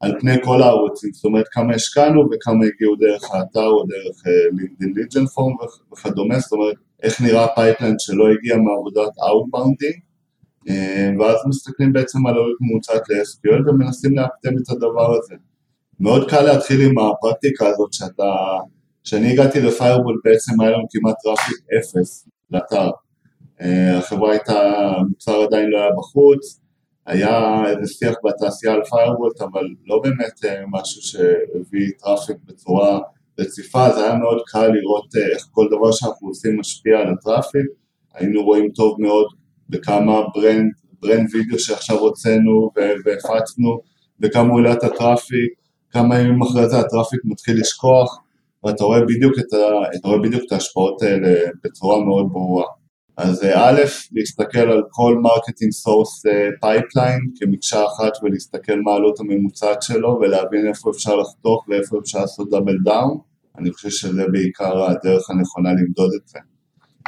על 0.00 0.20
פני 0.20 0.42
כל 0.44 0.62
הערוצים, 0.62 1.12
זאת 1.12 1.24
אומרת 1.24 1.44
כמה 1.50 1.74
השקענו 1.74 2.28
וכמה 2.32 2.64
הגיעו 2.64 2.96
דרך 2.96 3.34
האתר 3.34 3.66
או 3.66 3.84
דרך 3.86 4.22
LinkedIn 4.52 4.92
lead 4.96 5.13
gen 5.13 5.26
form 5.26 5.54
וכדומה, 5.92 6.38
זאת 6.38 6.52
אומרת 6.52 6.76
איך 7.02 7.20
נראה 7.20 7.46
pipeline 7.54 7.94
שלא 7.98 8.24
הגיע 8.28 8.56
מעבודת 8.56 9.18
אה, 9.18 9.28
ואז 11.20 11.36
מסתכלים 11.48 11.92
בעצם 11.92 12.26
על 12.26 12.34
עלות 12.34 12.56
ממוצעת 12.60 13.02
ל-SQL 13.08 13.70
ומנסים 13.70 14.16
לאפטם 14.16 14.58
את 14.62 14.70
הדבר 14.70 15.16
הזה. 15.16 15.34
מאוד 16.00 16.30
קל 16.30 16.42
להתחיל 16.42 16.80
עם 16.80 16.98
הפרקטיקה 16.98 17.68
הזאת 17.68 17.92
שאתה, 17.92 18.34
כשאני 19.04 19.32
הגעתי 19.32 19.60
ל 19.60 19.67
Firebolt 19.67 20.20
בעצם 20.24 20.60
היה 20.60 20.70
לנו 20.70 20.86
כמעט 20.90 21.14
traffic 21.22 21.56
אפס 21.78 22.28
לאתר. 22.50 22.90
אה, 23.60 23.98
החברה 23.98 24.30
הייתה, 24.30 24.60
המוצר 24.96 25.42
עדיין 25.42 25.70
לא 25.70 25.78
היה 25.78 25.90
בחוץ, 25.98 26.60
היה 27.06 27.62
איזה 27.66 27.92
שיח 27.92 28.14
בתעשייה 28.24 28.74
על 28.74 28.84
Firebolt, 28.84 29.40
אבל 29.40 29.64
לא 29.86 30.00
באמת 30.02 30.44
אה, 30.44 30.64
משהו 30.70 31.02
שהביא 31.02 31.90
traffic 31.98 32.36
בצורה 32.44 33.00
רציפה, 33.40 33.90
זה 33.94 34.04
היה 34.04 34.14
מאוד 34.14 34.42
קל 34.46 34.68
לראות 34.68 35.16
איך 35.32 35.46
כל 35.50 35.66
דבר 35.70 35.92
שאנחנו 35.92 36.28
עושים 36.28 36.60
משפיע 36.60 36.98
על 36.98 37.12
ה 37.12 37.18
traffic, 37.18 37.66
היינו 38.14 38.44
רואים 38.44 38.70
טוב 38.70 39.00
מאוד 39.00 39.26
בכמה 39.68 40.20
brand, 40.34 40.72
brand 41.00 41.28
video 41.32 41.58
שעכשיו 41.58 41.98
הוצאנו 41.98 42.70
והפצנו, 43.04 43.80
בכמה 44.20 44.48
הוא 44.48 44.60
העלה 44.60 44.72
את 44.72 44.84
ה 44.84 44.92
traffic, 44.92 45.52
כמה 45.90 46.18
ימים 46.18 46.42
אחרי 46.42 46.68
זה 46.68 46.78
ה 46.78 46.83
traffic 46.83 47.20
מתחיל 47.24 47.60
לשכוך, 47.60 48.18
ואתה 48.64 48.84
רואה 48.84 49.00
בדיוק 49.00 49.34
את, 49.38 49.52
ה, 49.52 49.96
אתה 49.96 50.08
רואה 50.08 50.18
בדיוק 50.18 50.42
את 50.46 50.52
ההשפעות 50.52 51.02
האלה 51.02 51.50
בצורה 51.64 52.04
מאוד 52.04 52.28
ברורה. 52.32 52.64
אז 53.16 53.44
אה, 53.44 53.68
א', 53.68 53.80
להסתכל 54.12 54.58
על 54.58 54.82
כל 54.90 55.18
marketing 55.22 55.72
source 55.72 56.22
pipeline 56.60 57.20
כמקשה 57.36 57.84
אחת 57.84 58.12
ולהסתכל 58.22 58.80
מה 58.80 58.92
העלות 58.92 59.20
הממוצעת 59.20 59.82
שלו 59.82 60.18
ולהבין 60.20 60.68
איפה 60.68 60.90
אפשר 60.90 61.16
לחתוך 61.16 61.64
ואיפה 61.68 61.98
אפשר 61.98 62.20
לעשות 62.20 62.50
double 62.50 62.78
down, 62.84 63.18
אני 63.58 63.72
חושב 63.72 63.90
שזה 63.90 64.24
בעיקר 64.32 64.84
הדרך 64.84 65.30
הנכונה 65.30 65.72
למדוד 65.72 66.10
את 66.22 66.28
זה. 66.28 66.38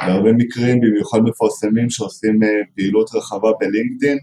בהרבה 0.05 0.33
מקרים, 0.33 0.79
במיוחד 0.81 1.19
מפרסמים 1.23 1.89
שעושים 1.89 2.43
אה, 2.43 2.49
פעילות 2.75 3.15
רחבה 3.15 3.51
בלינקדאין 3.59 4.17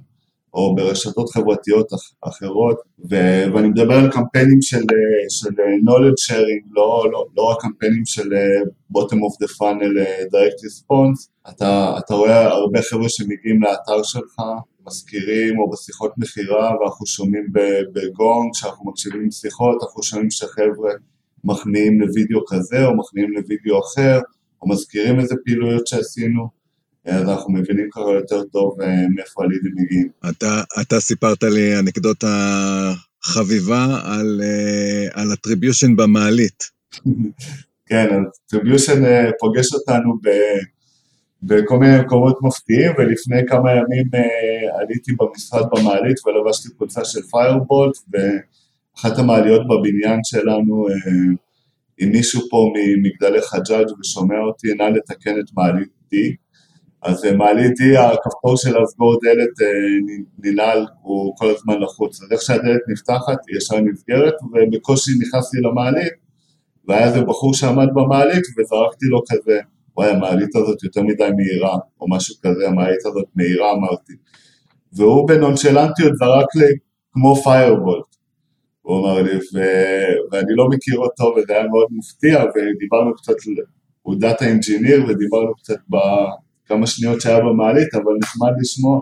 או 0.55 0.75
ברשתות 0.75 1.31
חברתיות 1.31 1.87
אחרות, 2.21 2.77
ו- 3.11 3.45
ואני 3.55 3.69
מדבר 3.69 3.95
על 3.95 4.11
קמפיינים 4.13 4.63
של, 4.63 4.77
אה, 4.77 5.25
של 5.29 5.61
אה, 5.61 5.65
knowledge 5.87 6.33
sharing, 6.33 6.69
לא, 6.71 7.07
לא, 7.13 7.27
לא 7.37 7.43
רק 7.43 7.61
קמפיינים 7.61 8.05
של 8.05 8.33
bottom 8.97 9.21
of 9.27 9.45
the 9.45 9.49
funnel 9.59 9.95
direct 10.33 10.61
response, 10.67 11.51
אתה, 11.51 11.95
אתה 11.99 12.15
רואה 12.15 12.45
הרבה 12.47 12.83
חבר'ה 12.83 13.09
שמגיעים 13.09 13.63
לאתר 13.63 14.03
שלך, 14.03 14.41
מזכירים 14.87 15.59
או 15.59 15.71
בשיחות 15.71 16.13
מכירה 16.17 16.71
ואנחנו 16.81 17.07
שומעים 17.07 17.47
בגונג, 17.93 18.53
כשאנחנו 18.55 18.91
מקשיבים 18.91 19.27
לשיחות, 19.29 19.77
אנחנו 19.83 20.03
שומעים 20.03 20.31
שחבר'ה 20.31 20.93
מחמיאים 21.45 22.01
לוידאו 22.01 22.41
כזה 22.49 22.87
או 22.87 22.97
מחמיאים 22.97 23.31
לוידאו 23.33 23.81
אחר, 23.81 24.21
או 24.65 24.69
מזכירים 24.69 25.21
איזה 25.21 25.35
פעילויות 25.45 25.87
שעשינו, 25.87 26.49
אז 27.05 27.23
אנחנו 27.23 27.53
מבינים 27.53 27.89
ככה 27.93 28.01
יותר 28.01 28.43
טוב 28.43 28.81
אה, 28.81 29.09
מאיפה 29.15 29.45
הלידים 29.45 29.73
מגיעים. 29.77 30.09
אתה, 30.31 30.63
אתה 30.81 31.01
סיפרת 31.01 31.43
לי 31.43 31.79
אנקדוטה 31.79 32.93
חביבה 33.23 34.01
על, 34.05 34.41
אה, 34.45 35.23
על 35.23 35.33
הטריביושן 35.33 35.97
במעלית. 35.97 36.65
כן, 37.89 38.07
הטריביושן 38.47 39.05
אה, 39.05 39.31
פוגש 39.41 39.75
אותנו 39.75 40.15
ב... 40.23 40.29
בכל 41.47 41.79
מיני 41.79 41.99
מקומות 42.01 42.39
מפתיעים, 42.43 42.93
ולפני 42.99 43.47
כמה 43.47 43.71
ימים 43.71 44.05
עליתי 44.81 45.13
במשרד 45.13 45.65
במעלית 45.73 46.17
ולבשתי 46.27 46.69
קבוצה 46.77 47.05
של 47.05 47.21
פיירבולט, 47.23 47.97
ואחת 48.13 49.19
המעליות 49.19 49.61
בבניין 49.69 50.21
שלנו 50.25 50.87
אם 52.03 52.09
מישהו 52.09 52.41
פה 52.51 52.73
ממגדלי 52.75 53.43
חג'אג' 53.43 53.87
ושומע 54.01 54.39
אותי, 54.49 54.75
נא 54.75 54.83
לתקן 54.83 55.41
את 55.41 55.45
מעלית 55.57 55.89
D. 56.15 56.17
אז 57.03 57.25
אה, 57.25 57.37
מעלית 57.37 57.73
D, 57.81 58.01
הכפתור 58.01 58.57
של 58.57 58.83
הסגור 58.83 59.19
דלת 59.23 59.63
אה, 59.63 59.69
ננעל, 60.39 60.87
הוא 61.03 61.37
כל 61.37 61.51
הזמן 61.51 61.81
לחוץ. 61.81 62.23
אז 62.23 62.33
איך 62.33 62.43
שהדלת 62.43 62.81
נפתחת, 62.89 63.39
היא 63.49 63.57
ישר 63.57 63.81
נסגרת, 63.81 64.35
ובקושי 64.53 65.11
נכנסתי 65.21 65.57
למעלית, 65.61 66.13
והיה 66.89 67.07
איזה 67.07 67.21
בחור 67.21 67.55
שעמד 67.55 67.87
במעלית, 67.95 68.43
וזרקתי 68.59 69.07
לו 69.07 69.21
כזה, 69.31 69.59
וואי, 69.97 70.11
המעלית 70.11 70.57
הזאת 70.57 70.83
יותר 70.83 71.03
מדי 71.03 71.29
מהירה, 71.37 71.77
או 72.01 72.11
משהו 72.11 72.35
כזה, 72.43 72.69
המעלית 72.69 73.07
הזאת 73.07 73.25
מהירה 73.35 73.73
אמרתי. 73.73 74.13
והוא 74.93 75.29
בנונשלנטיות 75.29 76.17
זרק 76.17 76.55
לי 76.55 76.73
כמו 77.13 77.37
Firebolt. 77.37 78.14
הוא 78.85 78.99
אמר 79.01 79.23
לי, 79.23 79.37
ו... 79.37 79.59
ואני 80.33 80.53
לא 80.57 80.69
מכיר 80.69 80.99
אותו 80.99 81.35
וזה 81.37 81.53
היה 81.53 81.69
מאוד 81.69 81.87
מפתיע 81.91 82.45
ודיברנו 82.45 83.15
קצת, 83.15 83.35
הוא 84.03 84.15
data 84.21 84.45
engineer 84.45 85.05
ודיברנו 85.09 85.55
קצת 85.55 85.79
בכמה 85.89 86.87
שניות 86.87 87.21
שהיה 87.21 87.41
במעלית, 87.41 87.95
אבל 87.95 88.13
נחמד 88.23 88.51
לשמוע 88.61 89.01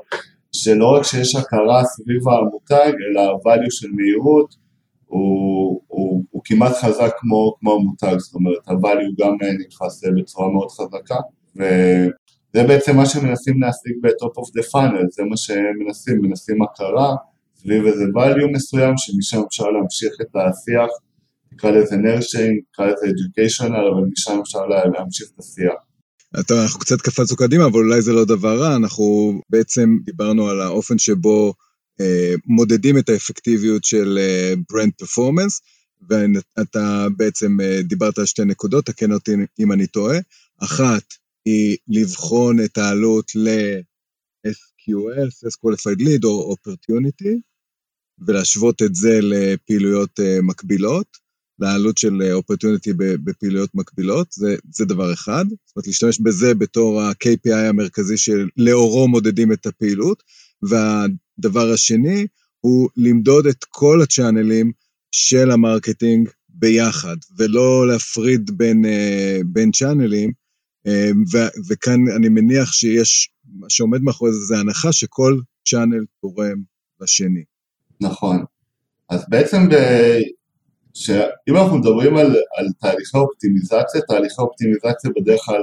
שלא 0.52 0.86
רק 0.96 1.02
שיש 1.02 1.36
הכרה 1.36 1.84
סביב 1.84 2.28
המותג, 2.28 2.92
אלא 3.10 3.20
ה-value 3.20 3.70
של 3.70 3.88
מהירות 3.92 4.54
הוא, 5.06 5.80
הוא, 5.86 6.24
הוא 6.30 6.42
כמעט 6.44 6.72
חזק 6.72 7.12
כמו, 7.16 7.54
כמו 7.60 7.72
המותג, 7.72 8.18
זאת 8.18 8.34
אומרת 8.34 8.68
ה-value 8.68 9.24
גם 9.24 9.36
נתפס 9.60 10.04
בצורה 10.16 10.48
מאוד 10.52 10.68
חזקה 10.70 11.20
וזה 11.56 12.66
בעצם 12.68 12.96
מה 12.96 13.06
שמנסים 13.06 13.62
להשיג 13.62 13.92
ב-top 14.02 14.34
of 14.40 14.48
the 14.58 14.64
funnel, 14.72 15.06
זה 15.10 15.22
מה 15.24 15.36
שמנסים, 15.36 16.20
מנסים 16.22 16.62
הכרה 16.62 17.16
סביב 17.62 17.86
איזה 17.86 18.04
value 18.04 18.52
מסוים, 18.52 18.94
שמשם 18.96 19.42
אפשר 19.48 19.70
להמשיך 19.70 20.12
את 20.20 20.36
השיח, 20.36 20.90
נקרא 21.52 21.70
לזה 21.70 21.96
נרשינג, 21.96 22.60
נקרא 22.70 22.86
לזה 22.86 23.06
educational, 23.06 23.74
אבל 23.92 24.04
משם 24.12 24.40
אפשר 24.42 24.66
להמשיך 24.66 25.28
את 25.34 25.38
השיח. 25.38 25.74
טוב, 26.46 26.58
אנחנו 26.58 26.80
קצת 26.80 27.00
קפצנו 27.00 27.36
קדימה, 27.36 27.66
אבל 27.66 27.74
אולי 27.74 28.02
זה 28.02 28.12
לא 28.12 28.24
דבר 28.24 28.60
רע, 28.60 28.76
אנחנו 28.76 29.40
בעצם 29.50 29.96
דיברנו 30.04 30.48
על 30.48 30.60
האופן 30.60 30.98
שבו 30.98 31.54
אה, 32.00 32.34
מודדים 32.46 32.98
את 32.98 33.08
האפקטיביות 33.08 33.84
של 33.84 34.18
אה, 34.18 34.54
פרפורמנס, 34.98 35.60
ואתה 36.08 37.06
בעצם 37.16 37.60
אה, 37.60 37.82
דיברת 37.82 38.18
על 38.18 38.26
שתי 38.26 38.44
נקודות, 38.44 38.86
תקן 38.86 39.12
אותי 39.12 39.32
אם 39.60 39.72
אני 39.72 39.86
טועה. 39.86 40.18
אחת 40.62 41.02
היא 41.44 41.76
לבחון 41.88 42.64
את 42.64 42.78
העלות 42.78 43.34
ל-SQL, 43.34 45.28
Sales 45.28 45.56
Qualified 45.64 46.00
Lead 46.00 46.24
או 46.24 46.54
Opportunity, 46.54 47.51
ולהשוות 48.18 48.82
את 48.82 48.94
זה 48.94 49.18
לפעילויות 49.22 50.20
uh, 50.20 50.42
מקבילות. 50.42 51.22
לעלות 51.58 51.98
של 51.98 52.22
אופרטיוניטי 52.32 52.92
בפעילויות 52.96 53.70
מקבילות, 53.74 54.32
זה, 54.32 54.56
זה 54.70 54.84
דבר 54.84 55.12
אחד. 55.12 55.44
זאת 55.48 55.76
אומרת, 55.76 55.86
להשתמש 55.86 56.20
בזה 56.20 56.54
בתור 56.54 57.00
ה-KPI 57.00 57.54
המרכזי 57.68 58.14
שלאורו 58.16 59.08
מודדים 59.08 59.52
את 59.52 59.66
הפעילות. 59.66 60.22
והדבר 60.62 61.72
השני 61.72 62.26
הוא 62.60 62.88
למדוד 62.96 63.46
את 63.46 63.64
כל 63.68 64.02
הצ'אנלים 64.02 64.72
של 65.12 65.50
ה 65.50 65.58
marketing 65.58 66.28
ביחד, 66.48 67.16
ולא 67.38 67.88
להפריד 67.88 68.50
בין, 68.56 68.84
בין 69.46 69.70
צ'אנלים. 69.70 70.32
וכאן 71.68 72.00
אני 72.16 72.28
מניח 72.28 72.72
שיש, 72.72 73.30
מה 73.44 73.66
שעומד 73.70 74.00
מאחורי 74.00 74.32
זה, 74.32 74.38
זה 74.38 74.58
הנחה 74.58 74.92
שכל 74.92 75.40
channel 75.68 76.04
תורם 76.20 76.62
לשני. 77.00 77.44
נכון. 78.02 78.44
אז 79.08 79.24
בעצם 79.28 79.68
ב... 79.68 79.74
שאם 80.94 81.56
אנחנו 81.56 81.78
מדברים 81.78 82.16
על, 82.16 82.26
על 82.26 82.66
תהליכי 82.80 83.18
אופטימיזציה, 83.18 84.00
תהליכי 84.00 84.42
אופטימיזציה 84.42 85.10
בדרך 85.16 85.40
כלל 85.40 85.62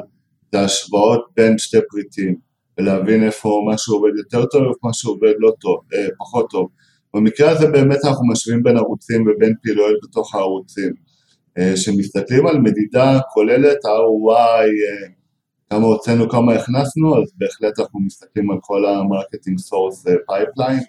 זה 0.52 0.60
השוואות 0.60 1.28
בין 1.38 1.58
שתי 1.58 1.78
פריטים, 1.90 2.36
ולהבין 2.78 3.24
איפה 3.24 3.62
משהו 3.74 3.96
עובד 3.96 4.12
יותר 4.18 4.46
טוב 4.46 4.62
ואיפה 4.62 4.88
משהו 4.90 5.12
עובד 5.12 5.34
לא 5.38 5.52
טוב, 5.62 5.80
אה, 5.94 6.08
פחות 6.18 6.50
טוב. 6.50 6.70
במקרה 7.14 7.52
הזה 7.52 7.68
באמת 7.68 7.98
אנחנו 8.06 8.28
משווים 8.28 8.64
בין 8.64 8.78
ערוצים 8.78 9.22
ובין 9.28 9.54
פעילויות 9.64 10.00
בתוך 10.04 10.36
הערוצים. 10.36 10.94
אה, 11.58 11.78
שמסתכלים 11.78 12.48
על 12.48 12.58
מדידה 12.58 13.20
כוללת 13.34 13.78
ROI, 13.86 14.66
אה, 14.66 15.08
כמה 15.70 15.86
הוצאנו, 15.86 16.30
כמה 16.30 16.54
הכנסנו, 16.54 17.22
אז 17.22 17.32
בהחלט 17.38 17.80
אנחנו 17.80 18.00
מסתכלים 18.00 18.52
על 18.52 18.58
כל 18.62 18.86
ה 18.86 18.93
marketing 18.93 19.60
source 19.60 20.06
pipeline. 20.28 20.80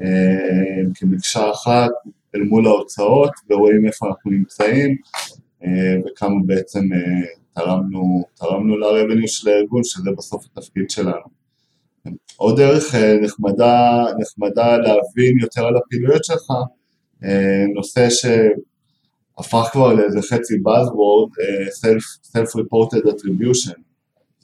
אה, 0.00 0.82
כמקשה 0.94 1.50
אחת 1.50 1.90
אל 2.34 2.42
מול 2.42 2.66
ההוצאות 2.66 3.30
ורואים 3.50 3.86
איפה 3.86 4.06
אנחנו 4.06 4.30
נמצאים 4.30 4.96
אה, 5.64 5.96
וכמה 6.06 6.34
בעצם 6.46 6.92
אה, 6.92 7.26
תרמנו, 7.54 8.24
תרמנו 8.34 8.76
ל 8.76 9.26
של 9.26 9.48
הארגון, 9.48 9.84
שזה 9.84 10.10
בסוף 10.18 10.46
התפקיד 10.46 10.90
שלנו. 10.90 11.36
עוד 12.36 12.56
דרך 12.56 12.94
נחמדה, 13.22 14.04
נחמדה 14.18 14.76
להבין 14.76 15.38
יותר 15.40 15.66
על 15.66 15.76
הפעילויות 15.76 16.24
שלך, 16.24 16.52
נושא 17.74 18.08
שהפך 18.10 19.68
כבר 19.72 19.94
לאיזה 19.94 20.22
חצי 20.22 20.54
Buzzword, 20.54 21.30
Self-Reported 22.32 23.06
Attribution. 23.08 23.80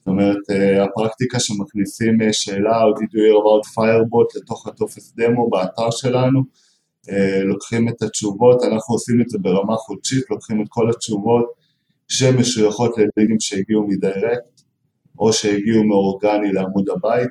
זאת 0.03 0.09
אומרת, 0.09 0.51
אה, 0.51 0.85
הפרקטיקה 0.85 1.41
שמכניסים 1.41 2.23
אה, 2.23 2.33
שאלה 2.33 2.83
או 2.83 2.91
did 2.91 3.13
you 3.15 3.23
hear 3.23 3.37
about 3.43 3.67
firebot 3.75 4.41
לתוך 4.41 4.67
הטופס 4.67 5.15
דמו 5.17 5.51
באתר 5.51 5.91
שלנו, 5.91 6.41
אה, 7.11 7.45
לוקחים 7.45 7.89
את 7.89 8.03
התשובות, 8.03 8.63
אנחנו 8.63 8.95
עושים 8.95 9.21
את 9.21 9.29
זה 9.29 9.39
ברמה 9.39 9.77
חודשית, 9.77 10.25
לוקחים 10.31 10.63
את 10.63 10.67
כל 10.69 10.91
התשובות 10.91 11.45
שמשויכות 12.09 12.95
לליגים 12.99 13.41
שהגיעו 13.41 13.87
מדיירקט, 13.89 14.63
או 15.19 15.33
שהגיעו 15.33 15.85
מאורגני 15.85 16.53
לעמוד 16.53 16.89
הבית, 16.89 17.31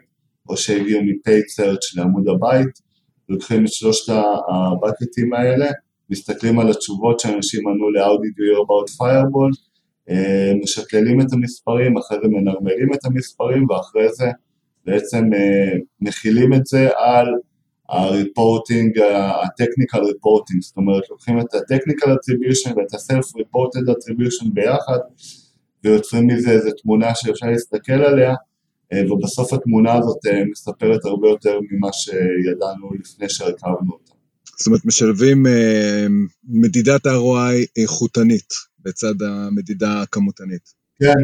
או 0.50 0.58
שהגיעו 0.58 1.02
מ 1.04 1.12
paid 1.12 1.44
search 1.48 1.96
לעמוד 1.98 2.28
הבית, 2.28 2.92
לוקחים 3.30 3.66
את 3.66 3.72
שלושת 3.72 4.14
הבקטים 4.50 5.34
האלה, 5.34 5.72
מסתכלים 6.10 6.60
על 6.60 6.70
התשובות 6.70 7.20
שאנשים 7.20 7.68
ענו 7.68 7.90
ל-How 7.90 8.18
did 8.24 8.36
you 8.38 8.46
hear 8.48 8.60
about 8.66 8.88
Firebolt, 9.00 9.52
אה, 9.54 9.71
משקללים 10.64 11.22
את 11.22 11.34
המספרים, 11.34 11.98
אחרי 11.98 12.18
זה 12.24 12.28
מנרמלים 12.28 12.94
את 12.94 13.06
המספרים 13.06 13.70
ואחרי 13.70 14.14
זה 14.14 14.26
בעצם 14.86 15.34
אה, 15.34 15.78
מחילים 16.02 16.54
את 16.54 16.66
זה 16.66 16.90
על 16.98 17.28
ה 17.90 18.00
reporting, 18.00 19.00
ה 19.44 19.49
technical 19.49 20.00
reporting, 20.00 20.62
זאת 20.62 20.78
אומרת 20.78 21.10
לוקחים 21.10 21.40
את 21.40 21.54
ה 21.54 21.60
technical 21.60 22.14
attribution 22.14 22.70
ואת 22.78 22.94
ה 22.94 23.02
self 23.02 23.36
reported 23.36 23.90
attribution 23.90 24.54
ביחד 24.54 25.00
ויוצרים 25.84 26.28
מזה 26.28 26.52
איזו 26.52 26.70
תמונה 26.82 27.16
שאפשר 27.16 27.46
להסתכל 27.46 27.94
עליה 27.94 28.36
אה, 28.94 29.14
ובסוף 29.14 29.54
התמונה 29.54 29.94
הזאת 29.94 30.20
מספרת 30.52 31.06
הרבה 31.06 31.30
יותר 31.30 31.60
ממה 31.72 31.90
שידענו 31.94 32.94
לפני 33.00 33.30
שהרכבנו 33.30 33.92
אותה. 33.92 34.12
זאת 34.58 34.68
אומרת, 34.68 34.86
משלבים 34.86 35.46
מדידת 36.44 37.08
ROI 37.08 37.82
איכותנית, 37.82 38.54
בצד 38.86 39.22
המדידה 39.22 40.02
הכמותנית. 40.02 40.74
כן, 41.00 41.24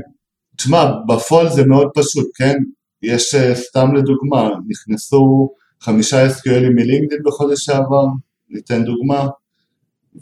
תשמע, 0.58 0.91
בפועל 1.08 1.50
זה 1.50 1.65
מאוד 1.65 1.88
פשוט, 1.96 2.28
כן? 2.36 2.58
יש 3.02 3.36
אה, 3.36 3.56
סתם 3.56 3.93
לדוגמה, 3.96 4.50
נכנסו 4.67 5.50
חמישה 5.82 6.28
SQLים 6.28 6.70
מלינקדאין 6.76 7.22
בחודש 7.26 7.65
שעבר, 7.65 8.06
ניתן 8.50 8.84
דוגמה, 8.84 9.28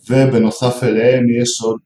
ובנוסף 0.10 0.84
אליהם 0.84 1.26
יש 1.42 1.62
עוד 1.62 1.80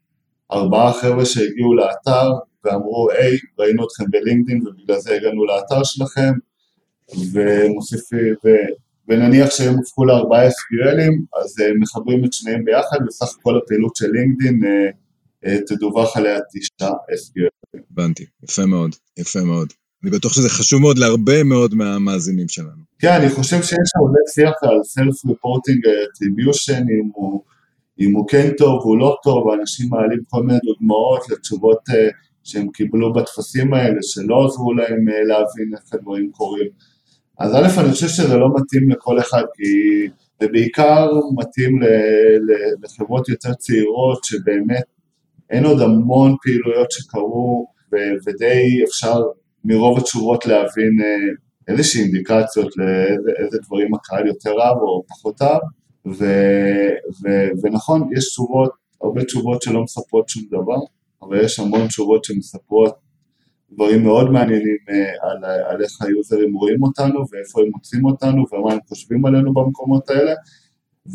ארבעה 0.52 0.94
חבר'ה 0.94 1.26
שהגיעו 1.26 1.76
לאתר 1.76 2.30
ואמרו, 2.64 3.10
היי, 3.12 3.38
ראינו 3.60 3.88
אתכם 3.88 4.04
בלינקדאין 4.10 4.68
ובגלל 4.68 5.00
זה 5.00 5.16
הגענו 5.16 5.46
לאתר 5.46 5.84
שלכם, 5.84 6.32
ומוסיפים, 7.34 8.36
ו... 8.46 8.50
ונניח 9.08 9.50
שהם 9.50 9.74
הופכו 9.78 10.06
לארבעה 10.06 10.48
SQLים, 10.48 11.42
אז 11.42 11.56
אה, 11.62 11.72
מחברים 11.80 12.26
את 12.26 12.34
שניהם 12.34 12.66
ביחד, 12.66 12.98
וסך 13.08 13.36
הכל 13.40 13.58
הפעילות 13.58 13.96
של 13.96 14.12
לינקדאין 14.12 14.64
אה, 14.66 14.90
תדווח 15.68 16.18
עליה 16.18 16.40
תשעה 16.54 16.90
SQL. 16.90 17.80
הבנתי, 17.92 18.26
יפה 18.44 18.66
מאוד, 18.66 18.96
יפה 19.18 19.40
מאוד. 19.44 19.74
אני 20.04 20.12
בטוח 20.12 20.34
שזה 20.34 20.50
חשוב 20.50 20.82
מאוד 20.82 20.98
להרבה 20.98 21.44
מאוד 21.44 21.76
מהמאזינים 21.76 22.48
שלנו. 22.48 22.84
כן, 23.00 23.12
אני 23.12 23.30
חושב 23.30 23.64
שיש 23.64 23.90
הרבה 24.02 24.20
שיח 24.34 24.54
על 24.62 24.78
Self-Reporting 24.78 25.82
Attribution, 25.88 26.80
אם 26.80 27.10
הוא, 27.14 27.44
אם 28.00 28.16
הוא 28.16 28.28
כן 28.28 28.52
טוב 28.58 28.82
או 28.86 28.98
לא 28.98 29.18
טוב, 29.24 29.46
ואנשים 29.46 29.90
מעלים 29.90 30.20
כל 30.30 30.44
מיני 30.44 30.60
דוגמאות 30.64 31.30
לתשובות 31.30 31.90
uh, 31.90 31.94
שהם 32.44 32.68
קיבלו 32.70 33.14
בטפסים 33.14 33.74
האלה, 33.74 33.98
שלא 34.02 34.46
עזרו 34.46 34.74
להם 34.74 35.08
uh, 35.08 35.28
להבין 35.28 35.72
איך 35.74 35.94
הדברים 35.94 36.32
קורים. 36.32 36.68
אז 37.40 37.56
א', 37.56 37.80
אני 37.80 37.92
חושב 37.92 38.08
שזה 38.08 38.38
לא 38.38 38.48
מתאים 38.56 38.90
לכל 38.92 39.20
אחד, 39.20 39.44
כי 39.54 40.08
זה 40.42 40.48
בעיקר 40.48 41.12
מתאים 41.38 41.80
לחברות 42.84 43.30
יותר 43.30 43.54
צעירות, 43.54 44.24
שבאמת 44.24 44.84
אין 45.50 45.66
עוד 45.66 45.82
המון 45.82 46.36
פעילויות 46.44 46.92
שקרו, 46.92 47.68
ו- 47.94 48.16
ודי 48.28 48.84
אפשר 48.88 49.22
מרוב 49.66 49.98
התשובות 49.98 50.46
להבין 50.46 50.92
אה, 51.02 51.74
איזושהי 51.74 52.02
אינדיקציות 52.02 52.74
לאיזה 52.78 53.58
דברים 53.66 53.94
הקהל 53.94 54.28
יותר 54.28 54.52
אהב 54.62 54.78
או 54.78 55.04
פחות 55.08 55.42
אהב, 55.42 55.62
ו- 56.06 56.96
ו- 57.24 57.50
ונכון, 57.64 58.10
יש 58.18 58.30
תשובות, 58.30 58.72
הרבה 59.02 59.24
תשובות 59.24 59.62
שלא 59.62 59.84
מספרות 59.84 60.30
שום 60.30 60.44
דבר, 60.48 60.80
אבל 61.22 61.46
יש 61.46 61.60
המון 61.60 61.88
תשובות 61.88 62.24
שמספרות 62.24 62.96
דברים 63.72 64.04
מאוד 64.04 64.30
מעניינים 64.32 64.78
אה, 64.90 65.12
על, 65.22 65.46
על 65.46 65.82
איך 65.82 66.02
היוזרים 66.02 66.54
רואים 66.54 66.84
אותנו 66.84 67.20
ואיפה 67.32 67.62
הם 67.62 67.68
מוצאים 67.74 68.06
אותנו 68.06 68.46
ומה 68.52 68.74
הם 68.74 68.80
חושבים 68.88 69.26
עלינו 69.26 69.54
במקומות 69.54 70.10
האלה, 70.10 70.34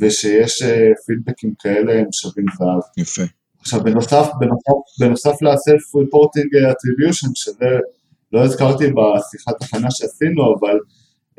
ושיש 0.00 0.62
אה, 0.62 0.92
פידבקים 1.06 1.54
כאלה 1.58 1.92
הם 1.92 2.12
שווים 2.12 2.46
זהב. 2.58 2.80
יפה. 2.98 3.22
עכשיו 3.64 3.80
בנוסף, 3.84 4.28
בנוסף, 4.40 5.00
בנוסף 5.00 5.42
ל-self 5.42 6.02
reporting 6.02 6.50
attribution, 6.72 7.30
שזה 7.34 7.78
לא 8.32 8.44
הזכרתי 8.44 8.84
בשיחת 8.86 9.62
הכנה 9.62 9.90
שעשינו, 9.90 10.54
אבל 10.58 10.78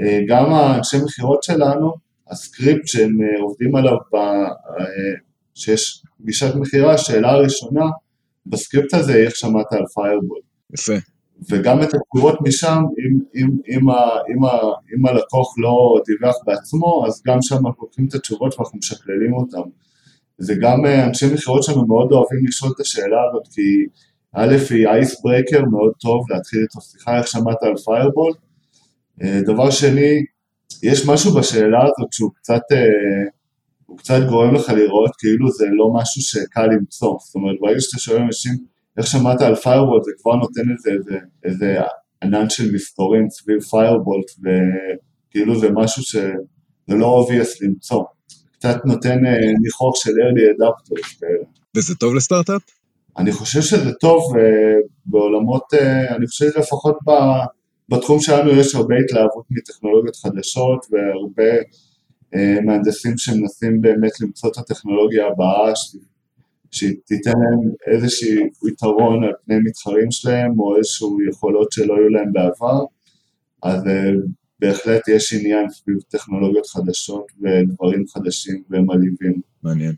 אה, 0.01 0.05
גם 0.27 0.53
האנשי 0.53 0.97
מכירות 1.05 1.43
שלנו, 1.43 1.93
הסקריפט 2.29 2.88
שהם 2.88 3.09
אה, 3.09 3.41
עובדים 3.41 3.75
עליו, 3.75 3.97
ב, 4.13 4.15
אה, 4.15 4.81
שיש 5.55 6.03
פגישת 6.21 6.55
מכירה, 6.55 6.93
השאלה 6.93 7.31
הראשונה, 7.31 7.85
בסקריפט 8.45 8.93
הזה, 8.93 9.15
איך 9.15 9.35
שמעת 9.35 9.73
על 9.73 9.85
Firebolt. 9.93 10.39
יפה. 10.73 10.93
וגם 11.49 11.83
את 11.83 11.89
התגובות 11.93 12.41
משם, 12.41 12.83
אם, 12.99 13.19
אם, 13.35 13.49
אם, 13.69 13.89
ה, 13.89 13.95
אם, 14.29 14.45
ה, 14.45 14.51
אם 14.95 15.05
הלקוח 15.05 15.55
לא 15.57 16.01
דיווח 16.05 16.35
בעצמו, 16.45 17.03
אז 17.07 17.21
גם 17.27 17.41
שם 17.41 17.55
אנחנו 17.55 17.83
לוקחים 17.83 18.05
את 18.09 18.13
התשובות 18.13 18.55
ואנחנו 18.59 18.77
משקללים 18.77 19.33
אותן. 19.33 19.69
זה 20.37 20.53
גם 20.61 20.85
אה, 20.85 21.05
אנשי 21.05 21.25
מכירות 21.33 21.63
שלנו 21.63 21.87
מאוד 21.87 22.11
אוהבים 22.11 22.45
לשאול 22.47 22.71
את 22.75 22.79
השאלה 22.79 23.17
הזאת, 23.29 23.47
כי 23.53 23.85
א' 24.33 24.55
היא 24.69 24.87
ice 24.88 25.21
breaker 25.21 25.65
מאוד 25.65 25.93
טוב 26.01 26.31
להתחיל 26.31 26.59
את 26.71 26.77
השיחה, 26.77 27.17
איך 27.17 27.27
שמעת 27.27 27.63
על 27.63 27.75
Firebolt. 27.85 28.33
אה, 29.21 29.41
דבר 29.45 29.71
שני, 29.71 30.25
יש 30.83 31.07
משהו 31.07 31.33
בשאלה 31.33 31.83
הזאת 31.83 32.13
שהוא 32.13 32.31
קצת, 32.35 32.61
אה, 32.71 33.27
הוא 33.85 33.97
קצת 33.97 34.19
גורם 34.29 34.55
לך 34.55 34.69
לראות 34.69 35.11
כאילו 35.19 35.51
זה 35.51 35.65
לא 35.71 35.93
משהו 35.93 36.21
שקל 36.21 36.65
למצוא. 36.65 37.17
זאת 37.19 37.35
אומרת, 37.35 37.55
ברגע 37.61 37.79
שאתה 37.79 37.99
שואל 37.99 38.21
אנשים 38.21 38.53
איך 38.97 39.07
שמעת 39.07 39.41
על 39.41 39.55
פיירבול, 39.55 40.01
זה 40.03 40.11
כבר 40.21 40.35
נותן 40.35 40.61
איזה, 40.71 40.89
איזה, 40.91 41.19
איזה 41.43 41.77
ענן 42.23 42.49
של 42.49 42.71
מסתורים 42.73 43.29
סביב 43.29 43.59
פיירבולט, 43.59 44.25
וכאילו 44.39 45.59
זה 45.59 45.69
משהו 45.71 46.03
שזה 46.03 46.95
לא 46.95 47.25
obvious 47.27 47.49
למצוא. 47.61 48.03
קצת 48.65 48.86
נותן 48.86 49.25
אה, 49.25 49.54
ניחוח 49.62 49.95
של 49.95 50.10
early 50.12 50.58
adapters. 50.58 51.25
וזה 51.75 51.95
טוב 51.95 52.15
לסטארט-אפ? 52.15 52.62
אני 53.17 53.32
חושב 53.32 53.62
שזה 53.62 53.93
טוב 53.93 54.38
אה, 54.38 54.43
בעולמות, 55.06 55.73
אה, 55.73 56.15
אני 56.15 56.28
חושב 56.28 56.45
שלפחות 56.51 56.97
בתחום 57.89 58.19
שלנו 58.19 58.51
יש 58.51 58.75
הרבה 58.75 58.95
התלהבות 59.06 59.45
מטכנולוגיות 59.51 60.15
חדשות 60.15 60.86
והרבה 60.91 61.51
מהנדסים 62.65 63.17
שמנסים 63.17 63.82
באמת 63.82 64.21
למצוא 64.21 64.49
את 64.51 64.58
הטכנולוגיה 64.58 65.28
הבאה 65.28 65.71
שתיתן 66.71 67.32
להם 67.32 67.71
איזשהו 67.88 68.67
יתרון 68.67 69.23
על 69.23 69.32
פני 69.45 69.56
מתחרים 69.63 70.12
שלהם, 70.12 70.60
או 70.60 70.78
איזשהו 70.78 71.17
יכולות 71.30 71.71
שלא 71.71 71.95
היו 71.95 72.10
להם 72.10 72.34
בעבר, 72.34 72.84
אז 73.63 73.82
בהחלט 74.59 75.07
יש 75.07 75.33
עניין 75.33 75.69
סביב 75.69 75.97
טכנולוגיות 76.09 76.67
חדשות 76.67 77.25
ודברים 77.41 78.07
חדשים 78.07 78.63
ומלהיבים. 78.69 79.41
מעניין. 79.63 79.95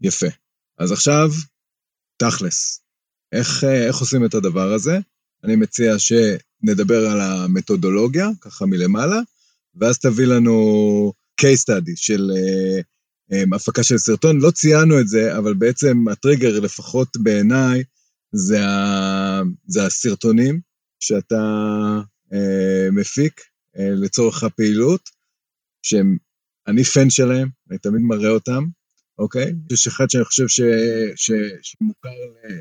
יפה. 0.00 0.26
אז 0.78 0.92
עכשיו, 0.92 1.28
תכלס, 2.16 2.80
איך, 3.32 3.64
איך 3.64 3.96
עושים 3.96 4.24
את 4.24 4.34
הדבר 4.34 4.72
הזה? 4.72 4.98
אני 5.44 5.56
מציע 5.56 5.94
שנדבר 5.98 7.06
על 7.06 7.20
המתודולוגיה, 7.20 8.28
ככה 8.40 8.66
מלמעלה, 8.66 9.20
ואז 9.74 9.98
תביא 9.98 10.26
לנו 10.26 11.12
case 11.40 11.62
study 11.62 11.92
של 11.96 12.30
uh, 13.32 13.56
הפקה 13.56 13.82
של 13.82 13.98
סרטון. 13.98 14.40
לא 14.40 14.50
ציינו 14.50 15.00
את 15.00 15.08
זה, 15.08 15.38
אבל 15.38 15.54
בעצם 15.54 16.08
הטריגר, 16.08 16.60
לפחות 16.60 17.16
בעיניי, 17.16 17.82
זה, 18.32 18.66
ה, 18.66 19.40
זה 19.66 19.86
הסרטונים 19.86 20.60
שאתה 21.00 22.00
מפיק 22.92 23.40
uh, 23.40 23.80
לצורך 23.80 24.44
הפעילות, 24.44 25.10
שהם, 25.82 26.16
אני 26.66 26.84
פן 26.84 27.10
שלהם, 27.10 27.48
אני 27.70 27.78
תמיד 27.78 28.02
מראה 28.02 28.30
אותם, 28.30 28.64
אוקיי? 29.18 29.52
יש 29.72 29.86
אחד 29.86 30.10
שאני 30.10 30.24
חושב 30.24 30.48
ש, 30.48 30.60
ש, 31.16 31.30
שמוכר 31.62 32.08
ל... 32.08 32.60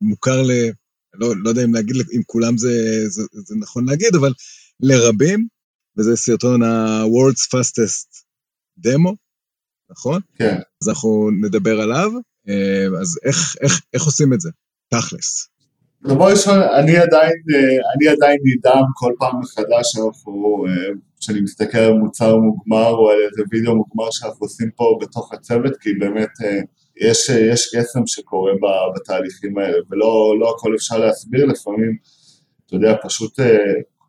מוכר 0.00 0.42
ל... 0.42 0.50
לא, 1.14 1.36
לא 1.36 1.48
יודע 1.48 1.64
אם 1.64 1.74
להגיד, 1.74 1.96
אם 2.16 2.22
כולם 2.26 2.58
זה, 2.58 3.04
זה, 3.08 3.22
זה 3.32 3.54
נכון 3.58 3.88
להגיד, 3.88 4.14
אבל 4.14 4.32
לרבים, 4.80 5.48
וזה 5.98 6.16
סרטון 6.16 6.62
ה-World's 6.62 7.46
Fastest 7.54 8.22
Demo, 8.86 9.14
נכון? 9.90 10.20
כן. 10.34 10.58
אז 10.82 10.88
אנחנו 10.88 11.30
נדבר 11.40 11.80
עליו. 11.80 12.10
אה, 12.48 13.00
אז 13.00 13.18
איך, 13.24 13.56
איך, 13.60 13.80
איך 13.92 14.02
עושים 14.02 14.32
את 14.32 14.40
זה? 14.40 14.50
תכלס. 14.88 15.48
דבר 16.08 16.30
ראשון, 16.30 16.58
אני 16.58 16.96
עדיין, 16.96 17.32
אה, 17.54 17.76
אני 17.96 18.08
עדיין 18.08 18.38
נדהם 18.44 18.84
כל 18.94 19.12
פעם 19.18 19.40
מחדש 19.40 19.92
שאנחנו, 19.92 20.64
אה, 20.68 20.92
כשאני 21.20 21.40
מסתכל 21.40 21.78
על 21.78 21.92
מוצר 21.92 22.36
מוגמר 22.36 22.90
או 22.90 23.10
על 23.10 23.16
איזה 23.30 23.42
וידאו 23.50 23.76
מוגמר 23.76 24.10
שאנחנו 24.10 24.38
עושים 24.40 24.70
פה 24.76 24.98
בתוך 25.02 25.32
הצוות, 25.32 25.76
כי 25.80 25.94
באמת 25.94 26.28
יש, 27.00 27.28
יש 27.28 27.76
קסם 27.76 28.06
שקורה 28.06 28.52
בתהליכים 28.96 29.58
האלה, 29.58 29.78
ולא 29.90 30.34
לא 30.40 30.54
הכל 30.56 30.74
אפשר 30.74 30.98
להסביר, 30.98 31.46
לפעמים, 31.46 31.96
אתה 32.66 32.76
יודע, 32.76 32.94
פשוט 33.02 33.38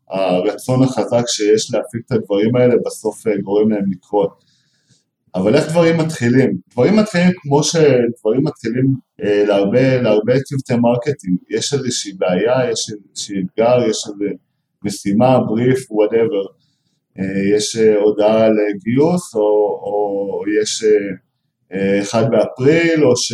הרצון 0.09 0.83
החזק 0.83 1.23
שיש 1.27 1.73
להפיק 1.73 2.01
את 2.05 2.11
הדברים 2.11 2.55
האלה 2.55 2.75
בסוף 2.85 3.27
אה, 3.27 3.37
גורם 3.41 3.71
להם 3.71 3.91
לקרות. 3.91 4.46
אבל 5.37 5.55
איך 5.55 5.69
דברים 5.69 5.97
מתחילים? 5.97 6.57
דברים 6.71 6.95
מתחילים 6.95 7.31
כמו 7.35 7.63
שדברים 7.63 8.43
מתחילים 8.43 8.93
אה, 9.23 9.43
להרבה, 9.47 10.01
להרבה 10.01 10.39
צוותי 10.39 10.75
marketing, 10.81 11.37
יש 11.49 11.73
איזושהי 11.73 12.13
בעיה, 12.13 12.71
יש 12.71 12.91
איזושהי 12.91 13.35
אתגר, 13.39 13.89
יש 13.89 14.03
איזו 14.07 14.35
משימה, 14.83 15.39
בריף, 15.39 15.91
whatever. 15.91 16.45
אה, 17.19 17.55
יש 17.55 17.77
אה, 17.77 17.95
הודעה 17.95 18.45
על 18.45 18.53
גיוס, 18.83 19.35
או, 19.35 19.41
או 19.83 20.43
יש 20.61 20.83
אה, 21.73 22.01
אחד 22.01 22.23
באפריל, 22.31 23.05
או 23.05 23.17
ש... 23.17 23.33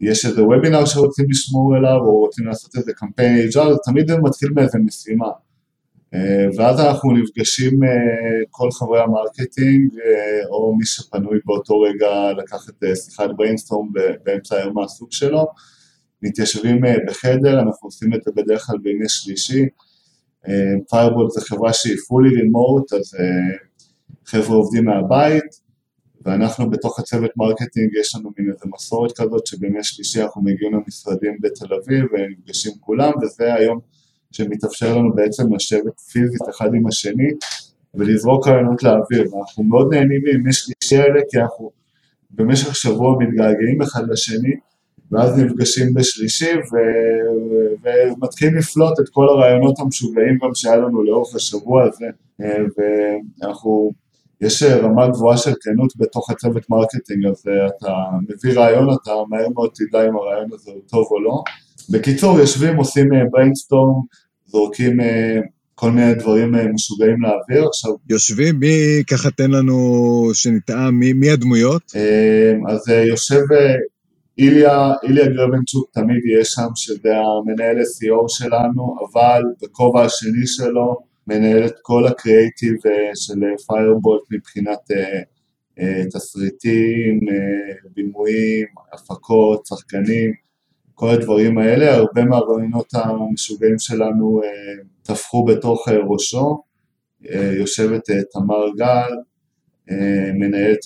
יש 0.00 0.26
איזה 0.26 0.44
וובינר 0.44 0.84
שרוצים 0.86 1.26
לשמור 1.30 1.76
אליו, 1.76 1.98
או 2.00 2.20
רוצים 2.20 2.46
לעשות 2.46 2.76
איזה 2.76 2.92
קמפיין 2.92 3.48
HR, 3.48 3.72
זה 3.72 3.78
תמיד 3.84 4.12
מתחיל 4.22 4.50
מאיזה 4.54 4.78
משימה. 4.78 5.28
אה, 6.14 6.46
ואז 6.56 6.80
אנחנו 6.80 7.12
נפגשים 7.12 7.84
אה, 7.84 7.88
כל 8.50 8.70
חברי 8.70 9.00
ה 9.00 9.08
marketing, 9.08 9.90
אה, 9.98 10.46
או 10.50 10.76
מי 10.76 10.86
שפנוי 10.86 11.38
באותו 11.44 11.80
רגע 11.80 12.32
לקחת 12.42 12.74
שיחת 12.94 13.30
brainstorm 13.36 13.88
באמצע 14.24 14.56
היום 14.56 14.74
מהסוג 14.74 15.12
שלו, 15.12 15.46
מתיישבים 16.22 16.80
בחדר, 17.08 17.60
אנחנו 17.60 17.86
עושים 17.86 18.14
את 18.14 18.22
זה 18.24 18.30
בדרך 18.36 18.66
כלל 18.66 18.78
בימי 18.78 19.08
שלישי. 19.08 19.66
Firebolt 20.90 21.30
זה 21.30 21.40
חברה 21.40 21.72
שהיא 21.72 21.92
fully 21.92 22.32
remote, 22.34 22.96
אז 22.96 23.16
חבר'ה 24.24 24.56
עובדים 24.56 24.84
מהבית, 24.84 25.44
ואנחנו 26.24 26.70
בתוך 26.70 26.98
הצוות 26.98 27.30
marketing 27.36 27.90
יש 28.00 28.14
לנו 28.14 28.30
מין 28.38 28.50
איזה 28.50 28.64
מסורת 28.74 29.12
כזאת 29.12 29.46
שבימי 29.46 29.84
שלישי 29.84 30.22
אנחנו 30.22 30.42
מגיעים 30.42 30.74
למשרדים 30.74 31.36
בתל 31.40 31.74
אביב 31.74 32.04
ונפגשים 32.12 32.72
כולם 32.80 33.12
וזה 33.22 33.54
היום 33.54 33.80
שמתאפשר 34.32 34.96
לנו 34.96 35.14
בעצם 35.14 35.54
לשבת 35.54 36.00
פיזית 36.00 36.42
אחד 36.50 36.74
עם 36.74 36.86
השני 36.86 37.28
ולזרוק 37.94 38.48
רעיונות 38.48 38.82
לאוויר. 38.82 39.34
ואנחנו 39.34 39.64
מאוד 39.64 39.94
נהנים 39.94 40.20
מימי 40.24 40.52
שלישי 40.52 40.96
האלה 40.96 41.20
כי 41.30 41.38
אנחנו 41.38 41.70
במשך 42.30 42.76
שבוע 42.76 43.16
מתגעגעים 43.18 43.82
אחד 43.82 44.08
לשני 44.08 44.54
ואז 45.12 45.38
נפגשים 45.38 45.94
בשלישי 45.94 46.54
ו... 46.54 46.76
ומתחילים 47.82 48.54
לפלוט 48.54 49.00
את 49.00 49.08
כל 49.08 49.28
הרעיונות 49.28 49.78
המשוגעים 49.78 50.38
גם 50.42 50.54
שהיה 50.54 50.76
לנו 50.76 51.04
לאורך 51.04 51.34
השבוע 51.34 51.84
הזה. 51.84 52.06
ואנחנו 53.38 53.92
יש 54.40 54.62
רמה 54.62 55.08
גבוהה 55.08 55.36
של 55.36 55.52
כנות 55.60 55.92
בתוך 55.96 56.30
הצוות 56.30 56.70
marketing, 56.70 57.26
אז 57.26 57.44
אה, 57.48 57.66
אתה 57.66 57.94
מביא 58.28 58.58
רעיון, 58.58 58.88
אתה 59.02 59.10
מהר 59.28 59.48
מאוד 59.54 59.70
תדע 59.74 60.08
אם 60.08 60.16
הרעיון 60.16 60.52
הזה 60.52 60.70
הוא 60.70 60.80
טוב 60.86 61.06
או 61.10 61.20
לא. 61.20 61.42
בקיצור, 61.90 62.38
יושבים, 62.38 62.76
עושים 62.76 63.08
brainstorm, 63.30 63.90
אה, 63.90 64.00
זורקים 64.46 64.96
כל 65.74 65.90
מיני 65.90 66.14
דברים 66.14 66.54
משוגעים 66.74 67.16
לאוויר. 67.22 67.68
עכשיו... 67.68 67.92
יושבים, 68.08 68.60
מי, 68.60 69.02
ככה 69.10 69.30
תן 69.30 69.50
לנו 69.50 70.30
שנטעם, 70.34 70.94
מי, 70.94 71.12
מי 71.12 71.30
הדמויות? 71.30 71.92
אז 72.68 72.88
יושב 72.88 73.42
איליה, 74.38 74.92
איליה 75.02 75.26
גרבנצ'וק 75.26 75.90
תמיד 75.92 76.24
יהיה 76.24 76.44
שם, 76.44 76.68
שזה 76.74 77.08
המנהל 77.08 77.76
SEO 77.76 78.28
שלנו, 78.28 78.96
אבל 79.10 79.42
בכובע 79.62 80.04
השני 80.04 80.46
שלו, 80.46 80.96
מנהל 81.26 81.66
את 81.66 81.74
כל 81.82 82.06
הקריאייטיב 82.06 82.74
אה, 82.86 83.10
של 83.14 83.40
פיירבולט 83.66 84.22
מבחינת 84.30 84.90
אה, 84.90 85.20
אה, 85.78 86.04
תסריטים, 86.04 87.20
בימויים, 87.94 88.66
הפקות, 88.92 89.66
שחקנים, 89.66 90.32
כל 90.98 91.10
הדברים 91.10 91.58
האלה, 91.58 91.94
הרבה 91.94 92.24
מהרעיונות 92.24 92.94
המשוגעים 92.94 93.78
שלנו 93.78 94.40
טפחו 95.02 95.44
בתוך 95.44 95.88
ראשו, 95.88 96.62
יושבת 97.58 98.02
תמר 98.32 98.64
גל, 98.76 99.10
מנהלת 100.34 100.78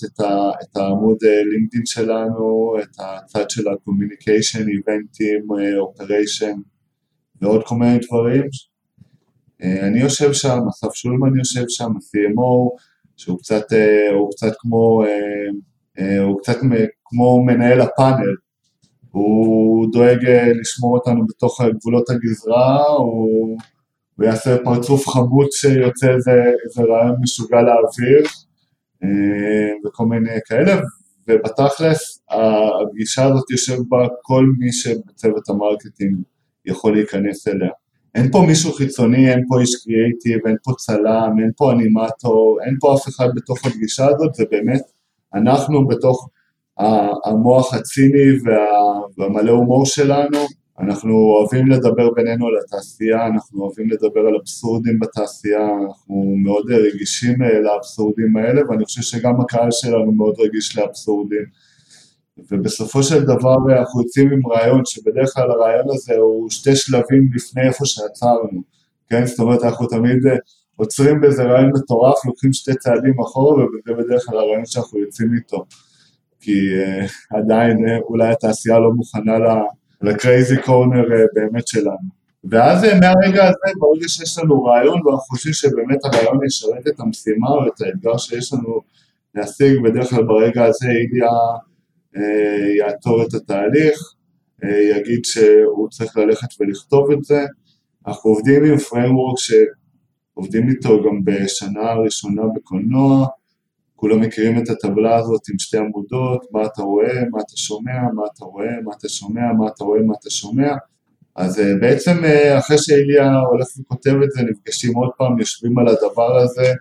את 0.63 0.77
העמוד 0.77 1.17
לינקדאין 1.23 1.85
שלנו, 1.85 2.75
את 2.79 2.95
הצד 2.99 3.49
של 3.49 3.67
ה-communication, 3.67 4.67
איבנטים, 4.67 5.47
אופריישן 5.79 6.55
ועוד 7.41 7.61
כל 7.65 7.75
מיני 7.75 7.99
דברים. 8.07 8.43
אה, 9.63 9.87
אני 9.87 9.99
יושב 9.99 10.33
שם, 10.33 10.59
אסף 10.69 10.93
שולמן 10.93 11.37
יושב 11.37 11.63
שם, 11.67 11.91
ה-CMO, 11.91 12.77
שהוא 13.17 13.39
קצת, 13.39 13.73
אה, 13.73 14.09
קצת 14.31 14.53
כמו, 14.59 15.03
אה, 15.97 16.23
קצת 16.41 16.57
כמו 17.05 17.45
מנהל 17.45 17.81
הפאנל, 17.81 18.35
הוא 19.13 19.87
דואג 19.91 20.25
לשמור 20.61 20.97
אותנו 20.97 21.25
בתוך 21.27 21.61
גבולות 21.61 22.09
הגזרה, 22.09 22.83
הוא, 22.87 23.57
הוא 24.15 24.25
יעשה 24.25 24.57
פרצוף 24.63 25.07
חמוץ 25.07 25.47
כשיוצא 25.51 26.13
איזה, 26.13 26.31
איזה 26.65 26.81
רעיון 26.89 27.15
משוגע 27.21 27.57
לאוויר, 27.61 28.27
וכל 29.85 30.05
מיני 30.05 30.39
כאלה, 30.45 30.81
ובתכלס 31.27 32.23
הפגישה 32.31 33.25
הזאת 33.25 33.51
יושב 33.51 33.77
בה 33.89 34.07
כל 34.21 34.45
מי 34.59 34.71
שבצוות 34.71 35.49
ה 35.49 35.56
marketing 35.56 36.17
יכול 36.65 36.93
להיכנס 36.93 37.47
אליה. 37.47 37.71
אין 38.15 38.31
פה 38.31 38.43
מישהו 38.47 38.73
חיצוני, 38.73 39.31
אין 39.31 39.43
פה 39.47 39.61
איש 39.61 39.69
קריאייטיב, 39.83 40.47
אין 40.47 40.55
פה 40.63 40.71
צלם, 40.77 41.31
אין 41.39 41.51
פה 41.57 41.71
אנימטור, 41.71 42.59
אין 42.65 42.77
פה 42.79 42.95
אף 42.95 43.07
אחד 43.07 43.27
בתוך 43.35 43.65
הפגישה 43.65 44.05
הזאת, 44.05 44.33
זה 44.33 44.43
באמת 44.51 44.81
אנחנו 45.33 45.87
בתוך 45.87 46.29
המוח 47.25 47.73
הציני 47.73 48.31
וה, 48.45 48.82
והמלא 49.17 49.51
הומור 49.51 49.85
שלנו, 49.85 50.39
אנחנו 50.79 51.13
אוהבים 51.13 51.67
לדבר 51.67 52.09
בינינו 52.15 52.47
על 52.47 52.53
התעשייה, 52.65 53.27
אנחנו 53.27 53.63
אוהבים 53.63 53.89
לדבר 53.89 54.19
על 54.27 54.35
אבסורדים 54.35 54.99
בתעשייה, 54.99 55.67
אנחנו 55.87 56.35
מאוד 56.43 56.65
רגישים 56.71 57.41
לאבסורדים 57.63 58.37
האלה, 58.37 58.61
ואני 58.69 58.85
חושב 58.85 59.01
שגם 59.01 59.41
הקהל 59.41 59.71
שלנו 59.71 60.11
מאוד 60.11 60.35
רגיש 60.39 60.77
לאבסורדים. 60.77 61.45
ובסופו 62.51 63.03
של 63.03 63.23
דבר 63.23 63.55
אנחנו 63.79 64.01
יוצאים 64.01 64.31
עם 64.31 64.47
רעיון 64.47 64.81
שבדרך 64.85 65.33
כלל 65.33 65.51
הרעיון 65.51 65.85
הזה 65.89 66.15
הוא 66.15 66.49
שתי 66.49 66.75
שלבים 66.75 67.29
לפני 67.35 67.67
איפה 67.67 67.85
שעצרנו, 67.85 68.61
כן? 69.09 69.25
זאת 69.25 69.39
אומרת 69.39 69.63
אנחנו 69.63 69.87
תמיד 69.87 70.27
אה, 70.27 70.35
עוצרים 70.75 71.21
באיזה 71.21 71.43
רעיון 71.43 71.71
מטורף, 71.75 72.25
לוקחים 72.25 72.53
שתי 72.53 72.75
צעדים 72.75 73.19
אחורה 73.21 73.65
וזה 73.65 74.03
בדרך 74.03 74.25
כלל 74.25 74.37
הרעיון 74.37 74.65
שאנחנו 74.65 74.99
יוצאים 74.99 75.33
איתו, 75.33 75.65
כי 76.43 76.51
uh, 76.51 77.37
עדיין 77.37 77.77
uh, 77.77 78.01
אולי 78.01 78.27
התעשייה 78.27 78.79
לא 78.79 78.91
מוכנה 78.91 79.33
לקרייזי 80.01 80.61
קורנר 80.61 81.03
uh, 81.03 81.27
באמת 81.33 81.67
שלנו. 81.67 82.23
ואז 82.43 82.83
מהרגע 82.83 83.43
הזה, 83.43 83.71
ברגע 83.79 84.07
שיש 84.07 84.37
לנו 84.37 84.63
רעיון 84.63 85.07
ואנחנו 85.07 85.19
חושבים 85.29 85.53
שבאמת 85.53 86.05
הרעיון 86.05 86.45
ישרת 86.45 86.87
את 86.87 86.99
המשימה 86.99 87.49
או 87.49 87.67
את 87.67 87.81
האתגר 87.81 88.17
שיש 88.17 88.53
לנו 88.53 88.79
להשיג, 89.35 89.79
בדרך 89.83 90.09
כלל 90.09 90.23
ברגע 90.23 90.65
הזה 90.65 90.87
איליה 90.89 91.29
יעצור 92.77 93.23
את 93.23 93.33
התהליך, 93.33 93.99
יגיד 94.95 95.25
שהוא 95.25 95.89
צריך 95.89 96.17
ללכת 96.17 96.47
ולכתוב 96.59 97.11
את 97.11 97.23
זה. 97.23 97.45
אנחנו 98.07 98.29
עובדים 98.29 98.63
עם 98.63 98.75
framework 98.75 99.37
שעובדים 99.37 100.69
איתו 100.69 101.03
גם 101.03 101.23
בשנה 101.23 101.91
הראשונה 101.91 102.41
בקולנוע, 102.55 103.27
כולם 104.03 104.21
מכירים 104.21 104.57
את 104.63 104.69
הטבלה 104.69 105.15
הזאת 105.15 105.41
עם 105.49 105.59
שתי 105.59 105.77
עמודות, 105.77 106.45
מה 106.51 106.65
אתה 106.65 106.81
רואה, 106.81 107.21
מה 107.31 107.39
אתה 107.39 107.57
שומע, 107.57 108.01
מה 108.15 108.23
אתה 108.33 108.45
רואה, 108.45 108.81
מה 108.83 108.91
אתה 108.97 109.09
שומע, 109.09 109.53
מה 109.57 109.67
אתה 109.67 109.83
רואה, 109.83 110.01
מה 110.01 110.13
אתה 110.19 110.29
שומע. 110.29 110.73
אז 111.35 111.59
אה, 111.59 111.75
בעצם 111.81 112.11
אה, 112.23 112.59
אחרי 112.59 112.77
שאיליה 112.77 113.33
הולך 113.39 113.67
וכותב 113.79 114.13
את 114.23 114.31
זה, 114.31 114.41
נפגשים 114.43 114.95
עוד 114.95 115.09
פעם, 115.17 115.39
יושבים 115.39 115.79
על 115.79 115.87
הדבר 115.87 116.37
הזה, 116.37 116.73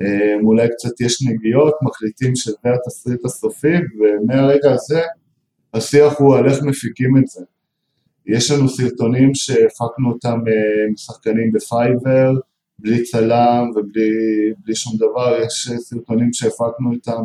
אה, 0.00 0.34
אולי 0.42 0.68
קצת 0.68 1.00
יש 1.00 1.26
נגיעות, 1.26 1.74
מחליטים 1.82 2.36
שזה 2.36 2.68
התסריט 2.74 3.24
הסופי, 3.24 3.76
ומהרגע 4.00 4.72
הזה 4.72 5.02
השיח 5.74 6.18
הוא 6.18 6.36
על 6.36 6.48
איך 6.48 6.62
מפיקים 6.62 7.16
את 7.16 7.26
זה. 7.26 7.44
יש 8.26 8.50
לנו 8.50 8.68
סרטונים 8.68 9.34
שהפקנו 9.34 10.08
אותם 10.12 10.38
משחקנים 10.92 11.52
בפייבר, 11.52 12.30
בלי 12.78 13.02
צלם 13.02 13.70
ובלי 13.76 14.74
שום 14.74 14.96
דבר, 14.96 15.38
יש 15.46 15.70
סרטונים 15.78 16.32
שהפקנו 16.32 16.92
איתם 16.92 17.22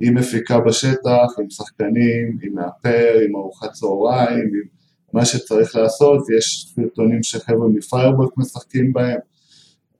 עם 0.00 0.14
מפיקה 0.14 0.60
בשטח, 0.60 1.38
עם 1.40 1.50
שחקנים, 1.50 2.38
עם 2.42 2.54
מאפר, 2.54 3.18
עם 3.28 3.36
ארוחת 3.36 3.72
צהריים, 3.72 4.38
עם 4.38 4.68
מה 5.12 5.24
שצריך 5.24 5.76
לעשות, 5.76 6.22
יש 6.38 6.72
סרטונים 6.74 7.22
שחבר'ה 7.22 7.68
מפיירבולט 7.68 8.30
משחקים 8.36 8.92
בהם. 8.92 9.18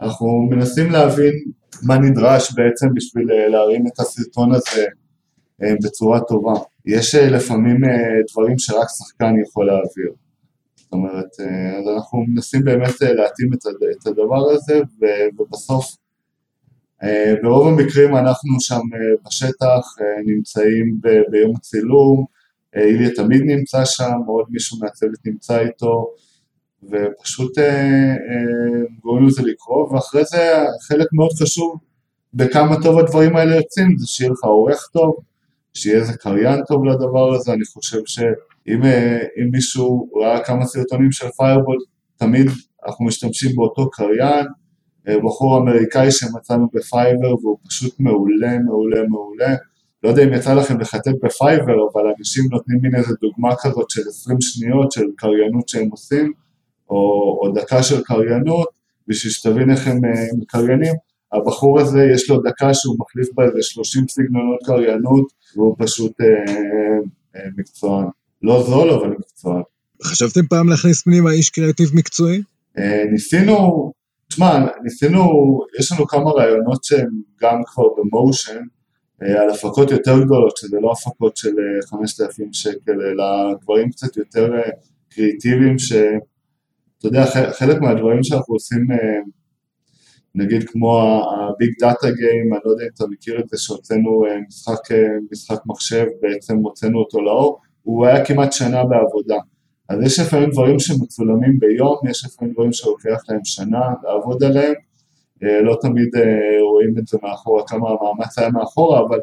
אנחנו 0.01 0.49
מנסים 0.51 0.91
להבין 0.91 1.33
מה 1.83 1.99
נדרש 1.99 2.53
בעצם 2.55 2.87
בשביל 2.95 3.33
אה, 3.33 3.49
להרים 3.49 3.87
את 3.87 4.01
הסרטון 4.01 4.55
הזה 4.55 4.85
אה, 5.63 5.75
בצורה 5.85 6.21
טובה. 6.21 6.53
יש 6.87 7.15
אה, 7.15 7.31
לפעמים 7.31 7.77
דברים 8.33 8.59
שרק 8.59 8.87
שחקן 8.99 9.33
יכול 9.43 9.67
להעביר. 9.67 10.24
אומרת, 10.95 11.41
אז 11.79 11.89
אנחנו 11.97 12.25
מנסים 12.29 12.65
באמת 12.65 13.01
להתאים 13.01 13.51
את 14.01 14.07
הדבר 14.07 14.51
הזה, 14.51 14.81
ובסוף, 15.39 15.97
ברוב 17.43 17.69
המקרים 17.69 18.17
אנחנו 18.17 18.61
שם 18.61 18.81
בשטח 19.27 19.97
נמצאים 20.27 21.01
ביום 21.31 21.53
הצילום, 21.57 22.25
איליה 22.77 23.11
תמיד 23.11 23.43
נמצא 23.45 23.85
שם, 23.85 24.13
עוד 24.27 24.47
מישהו 24.51 24.79
מהצוות 24.79 25.19
נמצא 25.27 25.61
איתו, 25.61 26.15
ופשוט 26.91 27.59
אה, 27.59 27.65
אה, 28.11 28.83
גורמים 29.03 29.27
לזה 29.29 29.43
לקרוא, 29.43 29.93
ואחרי 29.93 30.25
זה 30.25 30.39
חלק 30.89 31.07
מאוד 31.13 31.31
חשוב 31.43 31.79
בכמה 32.35 32.83
טוב 32.83 32.99
הדברים 32.99 33.37
האלה 33.37 33.57
יוצאים, 33.57 33.99
זה 33.99 34.07
שיהיה 34.07 34.31
לך 34.31 34.45
עורך 34.45 34.89
טוב, 34.93 35.17
שיהיה 35.75 35.99
איזה 35.99 36.13
קריין 36.19 36.65
טוב 36.69 36.85
לדבר 36.85 37.35
הזה, 37.35 37.53
אני 37.53 37.65
חושב 37.65 37.99
שאם 38.67 38.85
אה, 38.85 39.19
מישהו 39.53 40.09
ראה 40.21 40.45
כמה 40.45 40.65
סרטונים 40.65 41.13
של 41.13 41.29
Firebolt, 41.37 41.77
תמיד 42.17 42.47
אנחנו 42.87 43.05
משתמשים 43.05 43.57
באותו 43.57 43.91
קריין, 43.91 44.47
בחור 45.25 45.59
אמריקאי 45.59 46.11
שמצאנו 46.11 46.69
בפייבר 46.73 47.35
והוא 47.35 47.59
פשוט 47.69 48.01
מעולה, 48.01 48.59
מעולה, 48.59 49.03
מעולה. 49.09 49.55
לא 50.05 50.09
יודע 50.09 50.25
אם 50.25 50.33
יצא 50.33 50.55
לכם 50.55 50.81
לחטט 50.81 51.15
בפייבר, 51.23 51.75
אבל 51.93 52.03
אנשים 52.19 52.45
נותנים 52.51 52.79
מין 52.83 52.95
איזה 52.95 53.15
דוגמה 53.21 53.55
כזאת 53.57 53.91
של 53.91 54.01
20 54.09 54.41
שניות 54.41 54.93
של 54.93 55.05
קריינות 55.17 55.69
שהם 55.69 55.89
עושים, 55.91 56.33
או, 56.91 56.97
או 57.43 57.53
דקה 57.55 57.83
של 57.83 58.03
קריינות, 58.03 58.69
בשביל 59.09 59.33
שתבין 59.33 59.71
איך 59.71 59.89
הם 59.89 60.05
אה, 60.05 60.27
מקריינים. 60.39 60.95
הבחור 61.33 61.81
הזה 61.81 62.07
יש 62.15 62.31
לו 62.31 62.43
דקה 62.43 62.75
שהוא 62.75 62.97
מחליף 62.99 63.29
בה 63.35 63.45
איזה 63.45 63.59
30 63.63 64.09
סגנונות 64.09 64.59
קריינות, 64.65 65.27
והוא 65.57 65.77
פשוט 65.79 66.21
אה, 66.21 66.27
אה, 67.37 67.49
מקצוען. 67.57 68.07
לא 68.45 68.63
זול, 68.63 68.91
אבל 68.91 69.09
מקצוען. 69.09 69.63
חשבתם 70.03 70.47
פעם 70.47 70.69
להכניס 70.69 71.03
פנימה 71.03 71.31
איש 71.31 71.51
קריאטיב 71.51 71.91
מקצועי? 71.95 72.43
אה, 72.79 73.05
ניסינו, 73.13 73.93
תשמע, 74.29 74.59
ניסינו, 74.83 75.21
יש 75.79 75.93
לנו 75.93 76.07
כמה 76.07 76.31
רעיונות 76.31 76.85
שהם 76.85 77.09
גם 77.41 77.63
כבר 77.67 77.85
במושן, 77.97 78.61
אה, 79.23 79.43
על 79.43 79.51
הפקות 79.51 79.91
יותר 79.91 80.25
גדולות, 80.25 80.57
שזה 80.57 80.77
לא 80.81 80.93
הפקות 80.93 81.37
של 81.37 81.55
5,000 81.91 82.47
אה, 82.47 82.53
שקל, 82.53 82.93
אלא 82.93 83.25
דברים 83.63 83.91
קצת 83.91 84.17
יותר 84.17 84.51
קריאיטיביים, 85.11 85.79
שאתה 85.79 87.05
יודע, 87.05 87.25
חלק 87.53 87.81
מהדברים 87.81 88.23
שאנחנו 88.23 88.55
עושים, 88.55 88.87
נגיד 90.35 90.69
כמו 90.69 91.01
הביג 91.01 91.71
דאטה 91.81 92.11
גיים, 92.11 92.55
אני 92.55 92.61
לא 92.65 92.71
יודע 92.71 92.85
אם 92.85 92.91
אתה 92.95 93.05
מכיר 93.11 93.41
את 93.41 93.49
זה, 93.49 93.59
שהוצאנו 93.59 94.25
משחק, 94.49 94.95
משחק 95.33 95.59
מחשב, 95.67 96.07
בעצם 96.21 96.57
הוצאנו 96.57 96.99
אותו 96.99 97.21
לאור, 97.21 97.61
הוא 97.85 98.07
היה 98.07 98.25
כמעט 98.25 98.53
שנה 98.53 98.85
בעבודה. 98.85 99.37
אז 99.89 100.03
יש 100.03 100.19
לפעמים 100.19 100.51
דברים 100.51 100.79
שמצולמים 100.79 101.59
ביום, 101.59 101.97
יש 102.11 102.25
לפעמים 102.25 102.55
דברים 102.55 102.73
שלוקח 102.73 103.21
להם 103.29 103.45
שנה 103.45 103.81
לעבוד 104.03 104.45
עליהם, 104.45 104.75
אה, 105.43 105.63
לא 105.63 105.79
תמיד 105.81 106.17
אה, 106.17 106.63
רואים 106.73 106.99
את 106.99 107.07
זה 107.07 107.19
מאחורה, 107.23 107.63
כמה 107.67 107.89
המאמץ 107.91 108.39
היה 108.39 108.49
מאחורה, 108.51 109.01
אבל 109.01 109.19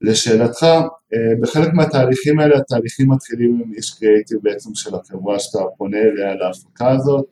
לשאלתך, 0.00 0.62
אה, 0.62 1.40
בחלק 1.40 1.72
מהתהליכים 1.72 2.40
האלה, 2.40 2.56
התהליכים 2.56 3.10
מתחילים 3.10 3.62
עם 3.64 3.72
איש 3.72 3.90
קריאיטיב 3.98 4.38
בעצם 4.42 4.74
של 4.74 4.94
החברה 4.94 5.38
שאתה 5.38 5.58
פונה 5.76 5.98
אליה 5.98 6.34
להפקה 6.34 6.90
הזאת, 6.90 7.24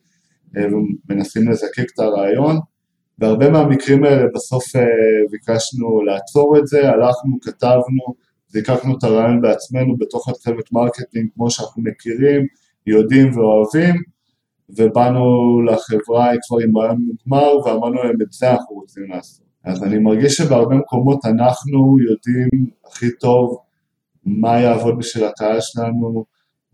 ומנסים 0.55 1.49
לזקק 1.51 1.87
את 1.95 1.99
הרעיון. 1.99 2.59
בהרבה 3.19 3.51
מהמקרים 3.51 4.05
האלה 4.05 4.23
בסוף 4.35 4.65
ביקשנו 5.31 6.03
לעצור 6.03 6.59
את 6.59 6.67
זה, 6.67 6.89
הלכנו, 6.89 7.41
כתבנו, 7.41 8.15
זיקקנו 8.49 8.99
את 8.99 9.05
הרעיון 9.05 9.41
בעצמנו 9.41 9.97
בתוך 9.97 10.29
הצוות 10.29 10.73
marketing 10.73 11.29
כמו 11.35 11.51
שאנחנו 11.51 11.83
מכירים, 11.83 12.47
יודעים 12.87 13.39
ואוהבים, 13.39 13.95
ובאנו 14.69 15.23
לחברה 15.63 16.31
כבר 16.47 16.59
עם 16.65 16.79
רעיון 16.79 16.99
מוגמר 17.01 17.57
ואמרנו 17.57 18.03
להם 18.03 18.23
את 18.23 18.33
זה 18.33 18.51
אנחנו 18.51 18.77
רוצים 18.77 19.11
לעשות. 19.11 19.47
אז 19.65 19.83
אני 19.83 19.99
מרגיש 19.99 20.37
שבהרבה 20.37 20.77
מקומות 20.77 21.25
אנחנו 21.25 21.97
יודעים 22.01 22.71
הכי 22.87 23.07
טוב 23.21 23.59
מה 24.25 24.61
יעבוד 24.61 24.99
בשביל 24.99 25.25
הקהל 25.25 25.59
שלנו, 25.61 26.25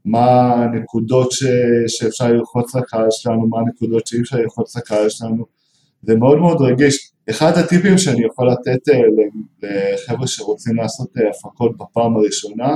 מה 0.05 0.55
הנקודות 0.55 1.33
ש... 1.33 1.45
שאפשר 1.87 2.33
ללחוץ 2.33 2.75
לקהל 2.75 3.07
שלנו, 3.11 3.47
מה 3.49 3.59
הנקודות 3.61 4.07
שאי 4.07 4.21
אפשר 4.21 4.37
ללחוץ 4.37 4.77
לקהל 4.77 5.09
שלנו. 5.09 5.45
זה 6.03 6.17
מאוד 6.17 6.39
מאוד 6.39 6.61
רגיש. 6.61 7.14
אחד 7.31 7.53
הטיפים 7.59 7.99
שאני 7.99 8.27
יכול 8.27 8.51
לתת 8.53 8.89
אה, 8.89 9.01
לחבר'ה 9.63 10.27
שרוצים 10.27 10.77
לעשות 10.77 11.09
אה, 11.17 11.31
הפקות 11.31 11.77
בפעם 11.77 12.17
הראשונה, 12.17 12.75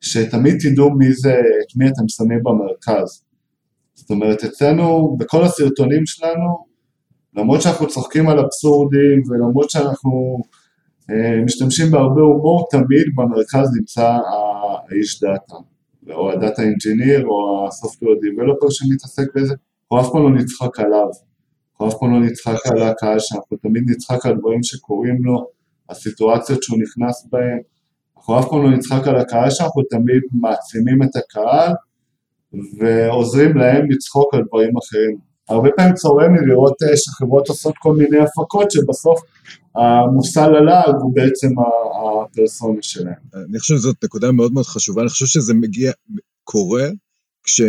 שתמיד 0.00 0.56
תדעו 0.60 0.90
מי 0.90 1.12
זה, 1.12 1.34
את 1.34 1.76
מי 1.76 1.88
אתם 1.88 2.08
שמים 2.08 2.40
במרכז. 2.42 3.24
זאת 3.94 4.10
אומרת, 4.10 4.44
אצלנו, 4.44 5.16
בכל 5.18 5.44
הסרטונים 5.44 6.06
שלנו, 6.06 6.64
למרות 7.36 7.62
שאנחנו 7.62 7.88
צוחקים 7.88 8.28
על 8.28 8.38
אבסורדים 8.38 9.22
ולמרות 9.28 9.70
שאנחנו 9.70 10.42
אה, 11.10 11.44
משתמשים 11.44 11.90
בהרבה 11.90 12.20
הומור, 12.20 12.66
תמיד 12.70 13.06
במרכז 13.16 13.68
נמצא 13.78 14.18
האיש 14.88 15.20
data, 15.20 15.56
או 16.10 16.32
ה 16.32 16.38
data 16.38 16.62
engineer, 16.62 17.26
או 17.26 17.66
ה 17.68 17.73
software 17.73 18.14
developer 18.20 18.66
שמתעסק 18.70 19.34
בזה, 19.34 19.54
אנחנו 19.92 20.00
אף 20.00 20.12
פעם 20.12 20.22
לא 20.22 20.30
נצחק 20.30 20.80
עליו, 20.80 21.08
אנחנו 21.84 21.96
אף 21.96 22.00
פעם 22.00 22.12
לא 22.12 22.20
נצחק 22.26 22.66
על 22.66 22.82
הקהל 22.82 23.18
שלנו, 23.18 23.39
אנחנו 23.39 23.56
תמיד 23.56 23.82
נצחק 23.86 24.26
על 24.26 24.36
דברים 24.38 24.62
שקורים 24.62 25.24
לו, 25.24 25.46
הסיטואציות 25.90 26.62
שהוא 26.62 26.78
נכנס 26.82 27.26
בהן, 27.32 27.58
אנחנו 28.16 28.40
אף 28.40 28.48
פעם 28.48 28.62
לא 28.62 28.70
נצחק 28.70 29.06
על 29.06 29.16
הקהל 29.16 29.50
שלנו, 29.50 29.68
אנחנו 29.68 29.82
תמיד 29.90 30.22
מעצימים 30.32 31.02
את 31.02 31.16
הקהל, 31.16 31.72
ועוזרים 32.78 33.56
להם 33.56 33.90
לצחוק 33.90 34.34
על 34.34 34.42
דברים 34.48 34.76
אחרים. 34.76 35.16
הרבה 35.48 35.68
פעמים 35.76 35.94
צורם 35.94 36.34
לי 36.34 36.46
לראות 36.46 36.82
אה, 36.82 36.96
שחברות 36.96 37.48
עושות 37.48 37.74
כל 37.78 37.96
מיני 37.96 38.18
הפקות 38.18 38.70
שבסוף 38.70 39.20
המושא 39.74 40.40
ללעג 40.40 40.94
הוא 41.00 41.14
בעצם 41.14 41.48
הפרסונה 41.58 42.78
שלהם. 42.80 43.14
אני 43.50 43.58
חושב 43.58 43.74
שזאת 43.74 44.04
נקודה 44.04 44.32
מאוד 44.32 44.52
מאוד 44.52 44.66
חשובה, 44.66 45.02
אני 45.02 45.10
חושב 45.10 45.26
שזה 45.26 45.54
מגיע, 45.54 45.92
קורה 46.44 46.88
כש, 47.44 47.60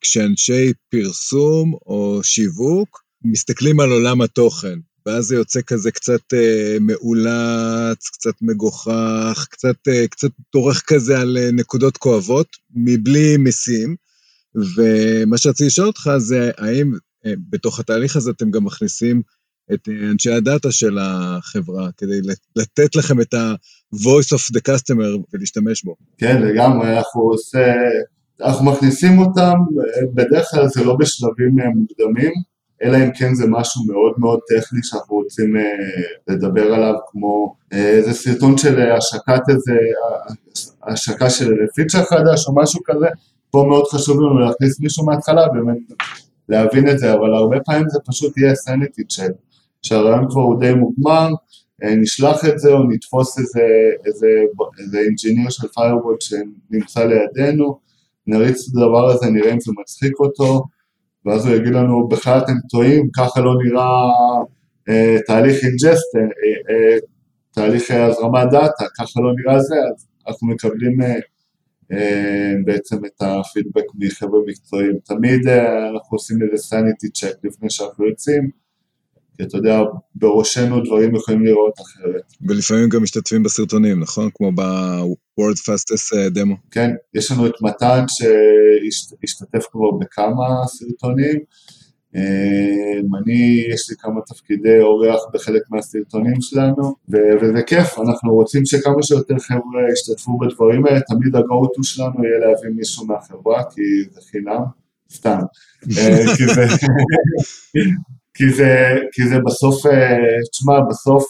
כשאנשי 0.00 0.72
פרסום 0.90 1.74
או 1.86 2.20
שיווק 2.22 3.01
מסתכלים 3.24 3.80
על 3.80 3.92
עולם 3.92 4.20
התוכן. 4.20 4.78
ואז 5.06 5.24
זה 5.24 5.34
יוצא 5.34 5.60
כזה 5.66 5.90
קצת 5.90 6.34
אה, 6.34 6.76
מאולץ, 6.80 8.08
קצת 8.12 8.34
מגוחך, 8.42 9.46
קצת, 9.50 9.88
אה, 9.88 10.08
קצת 10.08 10.30
טורח 10.50 10.80
כזה 10.80 11.20
על 11.20 11.38
אה, 11.38 11.50
נקודות 11.52 11.96
כואבות, 11.96 12.46
מבלי 12.74 13.36
משים. 13.36 13.96
ומה 14.54 15.38
שרציתי 15.38 15.66
לשאול 15.66 15.86
אותך 15.86 16.10
זה, 16.18 16.50
האם 16.58 16.92
אה, 17.26 17.32
בתוך 17.50 17.80
התהליך 17.80 18.16
הזה 18.16 18.30
אתם 18.30 18.50
גם 18.50 18.64
מכניסים 18.64 19.22
את 19.74 19.88
אה, 19.88 20.10
אנשי 20.10 20.32
הדאטה 20.32 20.72
של 20.72 20.98
החברה, 21.00 21.88
כדי 21.96 22.20
לתת 22.56 22.96
לכם 22.96 23.20
את 23.20 23.34
ה-voice 23.34 24.36
of 24.36 24.56
the 24.56 24.60
customer 24.68 25.22
ולהשתמש 25.32 25.84
בו? 25.84 25.96
כן, 26.18 26.42
לגמרי, 26.42 26.96
אנחנו 26.96 27.20
עושה... 27.20 27.74
אנחנו 28.40 28.64
מכניסים 28.64 29.18
אותם, 29.18 29.52
אה, 29.52 30.06
בדרך 30.14 30.46
כלל 30.50 30.68
זה 30.68 30.84
לא 30.84 30.96
בשלבים 30.96 31.60
אה, 31.60 31.68
מוקדמים, 31.68 32.32
אלא 32.82 32.96
אם 32.96 33.10
כן 33.14 33.34
זה 33.34 33.44
משהו 33.48 33.82
מאוד 33.86 34.12
מאוד 34.18 34.40
טכני 34.48 34.80
שאנחנו 34.82 35.16
רוצים 35.16 35.56
אה, 35.56 35.62
לדבר 36.28 36.74
עליו, 36.74 36.94
כמו 37.06 37.54
אה, 37.72 37.88
איזה 37.88 38.12
סרטון 38.12 38.58
של 38.58 38.90
השקת 38.90 39.42
איזה, 39.48 39.78
השקה 40.86 41.30
של 41.30 41.52
פיצ'ר 41.74 42.02
חדש 42.04 42.46
או 42.48 42.54
משהו 42.54 42.80
כזה, 42.84 43.06
פה 43.50 43.64
מאוד 43.68 43.84
חשוב 43.84 44.20
לנו 44.20 44.38
להכניס 44.38 44.80
מישהו 44.80 45.06
מההתחלה, 45.06 45.48
באמת 45.48 45.78
להבין 46.48 46.88
את 46.88 46.98
זה, 46.98 47.12
אבל 47.12 47.34
הרבה 47.34 47.60
פעמים 47.60 47.88
זה 47.88 47.98
פשוט 48.06 48.38
יהיה 48.38 48.54
סניטי 48.54 49.04
צ'ק, 49.04 49.32
שהרעיון 49.82 50.26
כבר 50.30 50.42
הוא 50.42 50.60
די 50.60 50.74
מוגמר, 50.74 51.28
אה, 51.84 51.94
נשלח 51.94 52.44
את 52.44 52.58
זה 52.58 52.72
או 52.72 52.82
נתפוס 52.88 53.38
איזה, 53.38 53.62
איזה, 54.06 54.28
איזה 54.78 54.98
engineer 54.98 55.50
של 55.50 55.66
Firebolt 55.66 56.20
שנמצא 56.20 57.04
לידינו, 57.04 57.78
נריץ 58.26 58.68
את 58.68 58.76
הדבר 58.76 59.10
הזה, 59.10 59.30
נראה 59.30 59.52
אם 59.52 59.60
זה 59.60 59.72
מצחיק 59.80 60.20
אותו, 60.20 60.64
ואז 61.26 61.46
הוא 61.46 61.54
יגיד 61.54 61.72
לנו, 61.72 62.08
בכלל 62.08 62.38
אתם 62.38 62.52
טועים, 62.70 63.08
ככה 63.16 63.40
לא 63.40 63.54
נראה 63.64 64.08
אה, 64.88 65.16
תהליך 65.26 65.64
ingest, 65.64 66.16
אה, 66.16 66.20
אה, 66.74 66.98
תהליך 67.54 67.90
הזרמת 67.90 68.50
דאטה, 68.50 68.84
ככה 68.98 69.20
לא 69.20 69.32
נראה 69.36 69.60
זה, 69.60 69.74
אז 69.74 70.06
אנחנו 70.28 70.48
מקבלים 70.48 71.02
אה, 71.02 71.14
אה, 71.92 72.52
בעצם 72.64 73.04
את 73.04 73.22
הפידבק 73.22 73.84
מחבר'ה 73.94 74.40
מקצועיים. 74.46 74.98
תמיד 75.04 75.48
אה, 75.48 75.88
אנחנו 75.88 76.16
עושים 76.16 76.42
איזה 76.42 76.62
sanity 76.62 77.10
check 77.10 77.34
לפני 77.44 77.70
שאנחנו 77.70 78.06
יוצאים, 78.06 78.50
כי 79.36 79.42
אתה 79.42 79.56
יודע, 79.56 79.80
בראשנו 80.14 80.80
דברים 80.84 81.14
יכולים 81.14 81.44
לראות 81.44 81.74
אחרת. 81.80 82.22
ולפעמים 82.48 82.88
גם 82.88 83.02
משתתפים 83.02 83.42
בסרטונים, 83.42 84.00
נכון? 84.00 84.30
כמו 84.34 84.52
ב-World 85.38 85.58
Fastest 85.58 86.16
אה, 86.16 86.26
Demo. 86.26 86.56
כן, 86.70 86.90
יש 87.14 87.32
לנו 87.32 87.46
את 87.46 87.62
מתן 87.62 88.04
שהשתתף 88.08 89.66
כבר 89.70 89.90
בכמה 89.90 90.66
סרטונים. 90.66 91.38
אמ, 92.14 93.14
אני, 93.16 93.64
יש 93.72 93.90
לי 93.90 93.96
כמה 93.98 94.20
תפקידי 94.26 94.80
אורח 94.80 95.20
בחלק 95.32 95.62
מהסרטונים 95.70 96.40
שלנו, 96.40 96.94
וזה 97.08 97.62
כיף, 97.66 97.98
אנחנו 97.98 98.34
רוצים 98.34 98.66
שכמה 98.66 99.02
שיותר 99.02 99.38
חבר'ה 99.38 99.82
ישתתפו 99.92 100.38
בדברים 100.38 100.86
האלה, 100.86 101.00
תמיד 101.00 101.36
ה-go-to 101.36 101.82
שלנו 101.82 102.24
יהיה 102.24 102.38
להביא 102.38 102.70
מישהו 102.76 103.06
מהחברה, 103.06 103.62
כי 103.64 103.82
זה 104.10 104.20
חינם, 104.30 104.62
סתם. 105.12 105.38
אה, 105.98 106.36
כי 106.36 106.46
זה, 106.54 106.66
כי 108.36 108.50
זה, 108.50 108.98
כי 109.12 109.28
זה 109.28 109.36
בסוף, 109.46 109.86
אה, 109.86 110.16
תשמע, 110.50 110.80
בסוף, 110.90 111.24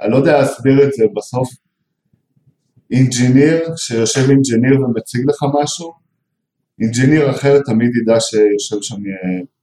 אני 0.00 0.12
לא 0.12 0.16
יודע 0.16 0.38
להסביר 0.38 0.84
את 0.84 0.92
זה, 0.92 1.04
בסוף 1.16 1.48
engineer, 2.90 3.76
שיושב 3.76 4.30
engineer 4.30 4.80
ומציג 4.80 5.20
לך 5.28 5.44
משהו, 5.62 5.92
engineer 6.80 7.30
אחר 7.30 7.60
תמיד 7.62 7.90
ידע 7.96 8.20
שיושב 8.20 8.82
שם 8.82 9.02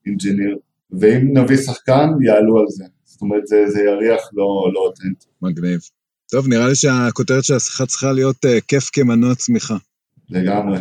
engineer, 0.05 0.57
ואם 0.91 1.37
נביא 1.37 1.57
שחקן, 1.57 2.09
יעלו 2.21 2.59
על 2.59 2.65
זה. 2.69 2.83
זאת 3.03 3.21
אומרת, 3.21 3.47
זה, 3.47 3.63
זה 3.67 3.81
יריח 3.81 4.21
לא, 4.33 4.71
לא 4.73 4.79
אותנטי. 4.79 5.27
מגניב. 5.41 5.79
טוב, 6.31 6.47
נראה 6.47 6.67
לי 6.67 6.75
שהכותרת 6.75 7.43
של 7.43 7.55
השיחה 7.55 7.85
צריכה 7.85 8.11
להיות 8.11 8.45
אה, 8.45 8.49
כיף 8.67 8.89
כמנוע 8.93 9.35
צמיחה. 9.35 9.75
לגמרי, 10.29 10.79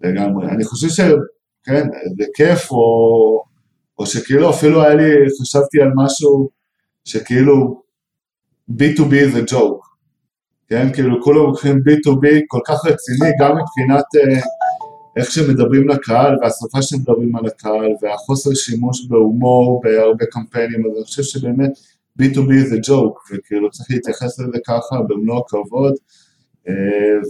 לגמרי. 0.00 0.48
אני 0.48 0.64
חושב 0.64 0.88
שכן, 0.88 1.86
זה 2.18 2.24
כיף, 2.34 2.70
או, 2.70 3.44
או 3.98 4.06
שכאילו 4.06 4.50
אפילו 4.50 4.82
היה 4.82 4.94
לי, 4.94 5.10
חשבתי 5.42 5.80
על 5.82 5.88
משהו 6.04 6.50
שכאילו 7.04 7.82
B2B 8.70 9.32
זה 9.32 9.40
ג'וק. 9.46 9.81
כן, 10.72 10.92
כאילו 10.92 11.22
כולם 11.22 11.38
לוקחים 11.38 11.76
B2B 11.76 12.26
כל 12.46 12.60
כך 12.66 12.84
רציני, 12.84 13.30
גם 13.40 13.50
מבחינת... 13.50 14.04
Uh, 14.16 14.46
איך 15.16 15.30
שמדברים 15.30 15.88
לקהל 15.88 16.36
והשפה 16.42 16.82
שמדברים 16.82 17.36
על 17.36 17.46
הקהל 17.46 17.92
והחוסר 18.02 18.54
שימוש 18.54 19.06
בהומור 19.08 19.80
בהרבה 19.84 20.24
קמפיינים, 20.30 20.86
אז 20.86 20.92
אני 20.96 21.04
חושב 21.04 21.22
שבאמת 21.22 21.70
B2B 22.22 22.68
זה 22.68 22.76
ג'וק, 22.86 23.30
וכאילו 23.30 23.70
צריך 23.70 23.90
להתייחס 23.90 24.38
לזה 24.38 24.58
ככה 24.66 24.96
במלוא 25.08 25.42
הכבוד 25.46 25.92
אה, 26.68 26.74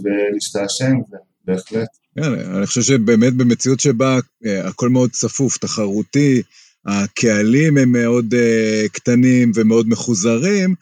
ולהשתעשע 0.03 0.87
עם 0.87 1.01
זה, 1.09 1.17
בהחלט. 1.45 1.87
כן, 2.15 2.55
אני 2.57 2.65
חושב 2.65 2.81
שבאמת 2.81 3.33
במציאות 3.33 3.79
שבה 3.79 4.19
אה, 4.45 4.67
הכל 4.67 4.89
מאוד 4.89 5.09
צפוף, 5.11 5.57
תחרותי, 5.57 6.41
הקהלים 6.85 7.77
הם 7.77 7.91
מאוד 7.91 8.33
קטנים 8.91 9.51
ומאוד 9.55 9.89
מחוזרים, 9.89 10.75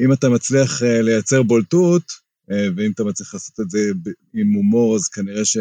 אם 0.00 0.12
אתה 0.12 0.28
מצליח 0.28 0.82
uh, 0.82 0.84
לייצר 0.84 1.42
בולטות, 1.42 2.02
אה, 2.50 2.66
ואם 2.76 2.90
אתה 2.94 3.04
מצליח 3.04 3.34
לעשות 3.34 3.60
את 3.60 3.70
זה 3.70 3.78
עם 4.34 4.52
הומור, 4.52 4.96
אז 4.96 5.08
כנראה 5.08 5.44
ש, 5.44 5.56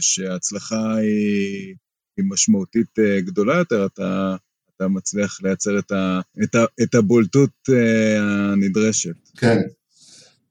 שההצלחה 0.00 0.94
היא, 0.94 1.74
היא 2.16 2.24
משמעותית 2.28 2.98
אה, 2.98 3.20
גדולה 3.20 3.56
יותר, 3.56 3.86
אתה, 3.86 4.36
אתה 4.76 4.88
מצליח 4.88 5.42
לייצר 5.42 5.78
את, 5.78 5.92
ה, 5.92 6.20
את, 6.42 6.54
ה, 6.54 6.64
את 6.82 6.94
הבולטות 6.94 7.50
אה, 7.70 8.52
הנדרשת. 8.52 9.14
כן. 9.36 9.60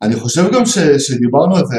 אני 0.02 0.16
חושב 0.16 0.44
גם 0.54 0.66
ש, 0.66 0.78
שדיברנו 0.80 1.56
על 1.56 1.66
זה 1.66 1.78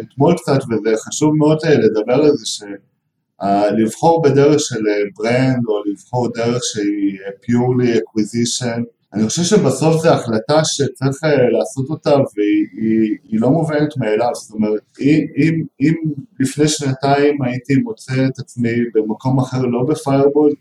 אתמול 0.00 0.34
קצת, 0.36 0.58
וזה 0.64 0.96
חשוב 1.08 1.36
מאוד 1.36 1.58
לדבר 1.66 2.14
על 2.14 2.36
זה, 2.36 2.46
שלבחור 2.46 4.22
בדרך 4.22 4.60
של 4.60 4.80
ברנד, 5.16 5.62
או 5.68 5.82
לבחור 5.92 6.32
דרך 6.32 6.62
שהיא 6.64 7.18
purely 7.44 7.98
acquisition, 7.98 8.82
אני 9.14 9.28
חושב 9.28 9.42
שבסוף 9.42 10.02
זו 10.02 10.08
החלטה 10.08 10.64
שצריך 10.64 11.24
אה, 11.24 11.50
לעשות 11.50 11.90
אותה 11.90 12.10
והיא 12.10 13.40
לא 13.40 13.50
מובנת 13.50 13.96
מאליו, 13.96 14.30
זאת 14.34 14.54
אומרת, 14.54 14.80
אם, 15.00 15.64
אם 15.80 15.94
לפני 16.40 16.68
שנתיים 16.68 17.42
הייתי 17.42 17.76
מוצא 17.76 18.26
את 18.26 18.38
עצמי 18.38 18.70
במקום 18.94 19.38
אחר, 19.38 19.62
לא 19.62 19.82
בפיירבול, 19.88 20.52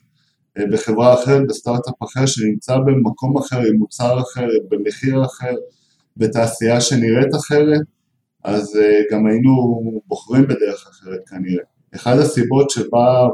אה, 0.57 0.63
בחברה 0.71 1.13
אחרת, 1.13 1.47
בסטארט-אפ 1.47 2.03
אחר, 2.03 2.25
שנמצא 2.25 2.77
במקום 2.77 3.37
אחר, 3.37 3.57
עם 3.57 3.75
מוצר 3.79 4.19
אחר, 4.19 4.47
במחיר 4.69 5.25
אחר, 5.25 5.55
בתעשייה 6.17 6.81
שנראית 6.81 7.35
אחרת, 7.35 7.81
אז 8.43 8.75
אה, 8.75 9.01
גם 9.11 9.27
היינו 9.27 9.81
בוחרים 10.07 10.43
בדרך 10.43 10.87
אחרת 10.89 11.19
כנראה. 11.29 11.63
אחת 11.95 12.17
הסיבות 12.17 12.69
שבה 12.69 13.27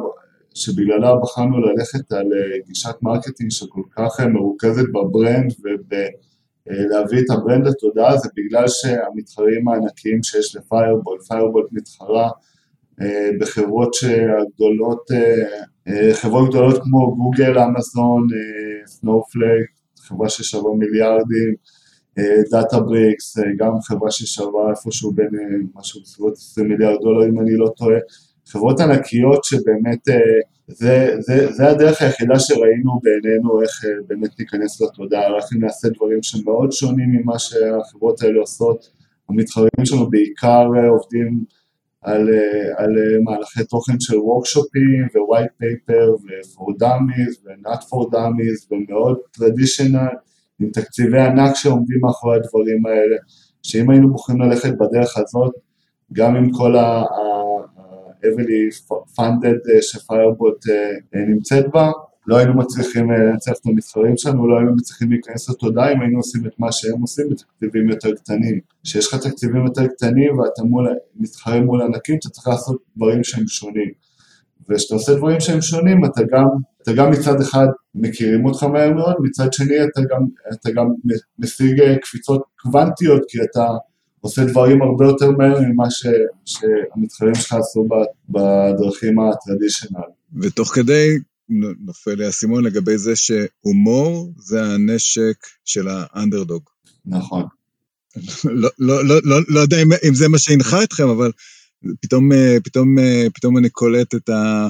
שבגללה 0.54 1.16
בחרנו 1.16 1.60
ללכת 1.60 2.12
על 2.12 2.26
אה, 2.34 2.58
גישת 2.68 2.96
marketing 3.02 3.52
שכל 3.52 3.82
כך 3.96 4.20
אה, 4.20 4.28
מרוכזת 4.28 4.86
ב 4.94 5.04
brand 5.04 5.54
ולהביא 5.62 7.20
את 7.20 7.30
ה 7.30 7.36
brand 7.36 7.68
לתודעה 7.68 8.18
זה 8.18 8.30
בגלל 8.36 8.68
שהמתחרים 8.68 9.68
הענקיים 9.68 10.24
שיש 10.24 10.56
ל 10.56 10.62
Firebolt, 10.62 11.20
Firebolt 11.28 11.68
מתחרה 11.72 12.30
אה, 13.02 13.30
בחברות 13.40 13.94
שהגדולות, 13.94 15.08
חברות 16.14 16.50
גדולות 16.50 16.82
כמו 16.84 17.16
גוגל, 17.16 17.60
אמזון, 17.60 18.28
Snowflake, 18.86 19.66
חברה 20.00 20.30
ששווה 20.30 20.76
מיליארדים, 20.78 21.54
Databricks, 22.52 23.38
גם 23.58 23.72
חברה 23.82 24.12
ששווה 24.12 24.70
איפשהו 24.70 25.12
בין 25.12 25.30
משהו 25.76 26.02
בסביבות 26.02 26.34
20 26.34 26.68
מיליארד 26.68 26.98
דולר 27.02 27.30
אם 27.30 27.40
אני 27.40 27.58
לא 27.58 27.68
טועה, 27.78 27.98
חברות 28.48 28.80
ענקיות 28.80 29.44
שבאמת, 29.44 30.10
אה, 30.10 30.16
זה, 30.68 31.16
זה, 31.20 31.52
זה 31.52 31.70
הדרך 31.70 32.02
היחידה 32.02 32.40
שראינו 32.40 33.00
בעינינו 33.04 33.62
איך 33.62 33.86
אה, 33.86 33.90
באמת 34.08 34.40
ניכנס 34.40 34.82
לתודעה, 34.82 35.36
איך 35.38 35.46
נעשה 35.60 35.88
דברים 35.90 36.24
שמאוד 36.24 36.72
שונים 36.72 37.12
ממה 37.12 37.40
שהחברות 37.40 38.22
האלה 38.22 38.40
עושות, 38.40 38.90
המתחרים 39.30 39.86
שלנו 39.86 40.10
בעיקר 40.10 40.68
אה, 40.78 40.90
עובדים 40.90 41.44
על, 42.02 42.30
על 42.78 42.96
מהלכי 43.24 43.64
תוכן 43.64 44.00
של 44.00 44.18
וורקשופים 44.18 45.08
ו-white 45.16 45.64
paper 45.64 46.10
ו-for 46.10 46.84
dummies 46.84 47.46
ו-not 47.46 47.82
for 47.82 48.14
dummies 48.14 48.68
ומאוד 48.72 49.18
traditional 49.38 50.16
עם 50.60 50.70
תקציבי 50.74 51.20
ענק 51.20 51.56
שעומדים 51.56 51.98
מאחורי 52.02 52.36
הדברים 52.36 52.86
האלה, 52.86 53.16
שאם 53.64 53.90
היינו 53.90 54.12
בוחרים 54.12 54.42
ללכת 54.42 54.74
בדרך 54.80 55.18
הזאת, 55.18 55.54
גם 56.14 56.36
עם 56.36 56.52
כל. 56.52 56.76
Heavily 58.24 58.94
funded 59.16 59.60
אה, 59.76 59.82
שפיירבוט 59.82 60.70
אה, 60.70 60.92
אה, 61.16 61.26
נמצאת 61.28 61.66
בה, 61.74 61.92
לא 62.28 62.38
היינו 62.38 62.54
מצליחים 62.54 63.12
לנצח 63.12 63.52
את 63.52 63.66
המתחרים 63.66 64.18
שלנו, 64.18 64.48
לא 64.48 64.58
היינו 64.58 64.76
מצליחים 64.76 65.12
להיכנס 65.12 65.50
לתודעה 65.50 65.92
אם 65.94 66.02
היינו 66.02 66.20
עושים 66.20 66.46
את 66.46 66.52
מה 66.60 66.72
שהם 66.72 67.02
עושים 67.02 67.30
בתקציבים 67.30 67.90
יותר 67.90 68.16
קטנים. 68.16 68.60
כשיש 68.84 69.08
לך 69.08 69.16
תקציבים 69.28 69.66
יותר 69.66 69.88
קטנים 69.88 70.40
ואתה 70.40 70.64
מול, 70.64 70.88
מתחרים 71.16 71.64
מול 71.64 71.82
ענקים, 71.82 72.18
אתה 72.20 72.30
צריך 72.30 72.48
לעשות 72.48 72.82
דברים 72.98 73.24
שהם 73.24 73.48
שונים. 73.48 73.92
וכשאתה 74.70 74.94
עושה 74.94 75.16
דברים 75.16 75.40
שהם 75.40 75.62
שונים, 75.62 76.06
אתה 76.06 76.22
גם, 76.32 76.48
אתה 76.82 76.94
גם 76.94 77.12
מצד 77.12 77.42
אחד 77.42 77.68
מכירים 77.96 78.46
אותך 78.46 78.64
מהר 78.64 78.94
מאוד, 78.94 79.16
מצד 79.20 79.54
שני 79.54 79.84
אתה 79.84 80.02
גם, 80.02 80.22
אתה 80.54 80.72
גם 80.72 80.88
משיג 81.40 81.96
קפיצות 82.02 82.44
קוונטיות, 82.60 83.22
כי 83.28 83.38
אתה 83.42 83.68
עושה 84.24 84.46
דברים 84.46 84.82
הרבה 84.82 85.06
יותר 85.06 85.32
מהר 85.32 85.60
ממה 85.62 85.92
ש, 85.92 86.06
שהמתחרים 86.46 87.36
שלך 87.36 87.54
עשו 87.54 87.88
בדרכים 88.30 89.20
הטרדישיונל. 89.20 90.04
ותוך 90.42 90.76
כדי 90.76 91.18
נופל 91.86 92.14
לי 92.14 92.26
האסימון 92.26 92.64
לגבי 92.64 92.98
זה 92.98 93.16
שהומור 93.16 94.34
זה 94.38 94.64
הנשק 94.64 95.48
של 95.66 95.88
האנדרדוג. 95.90 96.64
נכון. 97.06 97.44
לא, 98.46 98.70
לא, 98.80 99.06
לא, 99.06 99.16
לא, 99.24 99.40
לא 99.48 99.60
יודע 99.60 99.82
אם, 99.82 99.90
אם 100.08 100.14
זה 100.14 100.30
מה 100.30 100.38
שהנחה 100.38 100.84
אתכם, 100.84 101.08
אבל 101.08 101.32
פתאום, 102.02 102.30
פתאום, 102.64 102.96
פתאום 103.34 103.58
אני 103.58 103.70
קולט 103.70 104.16
את, 104.16 104.30
ה, 104.30 104.68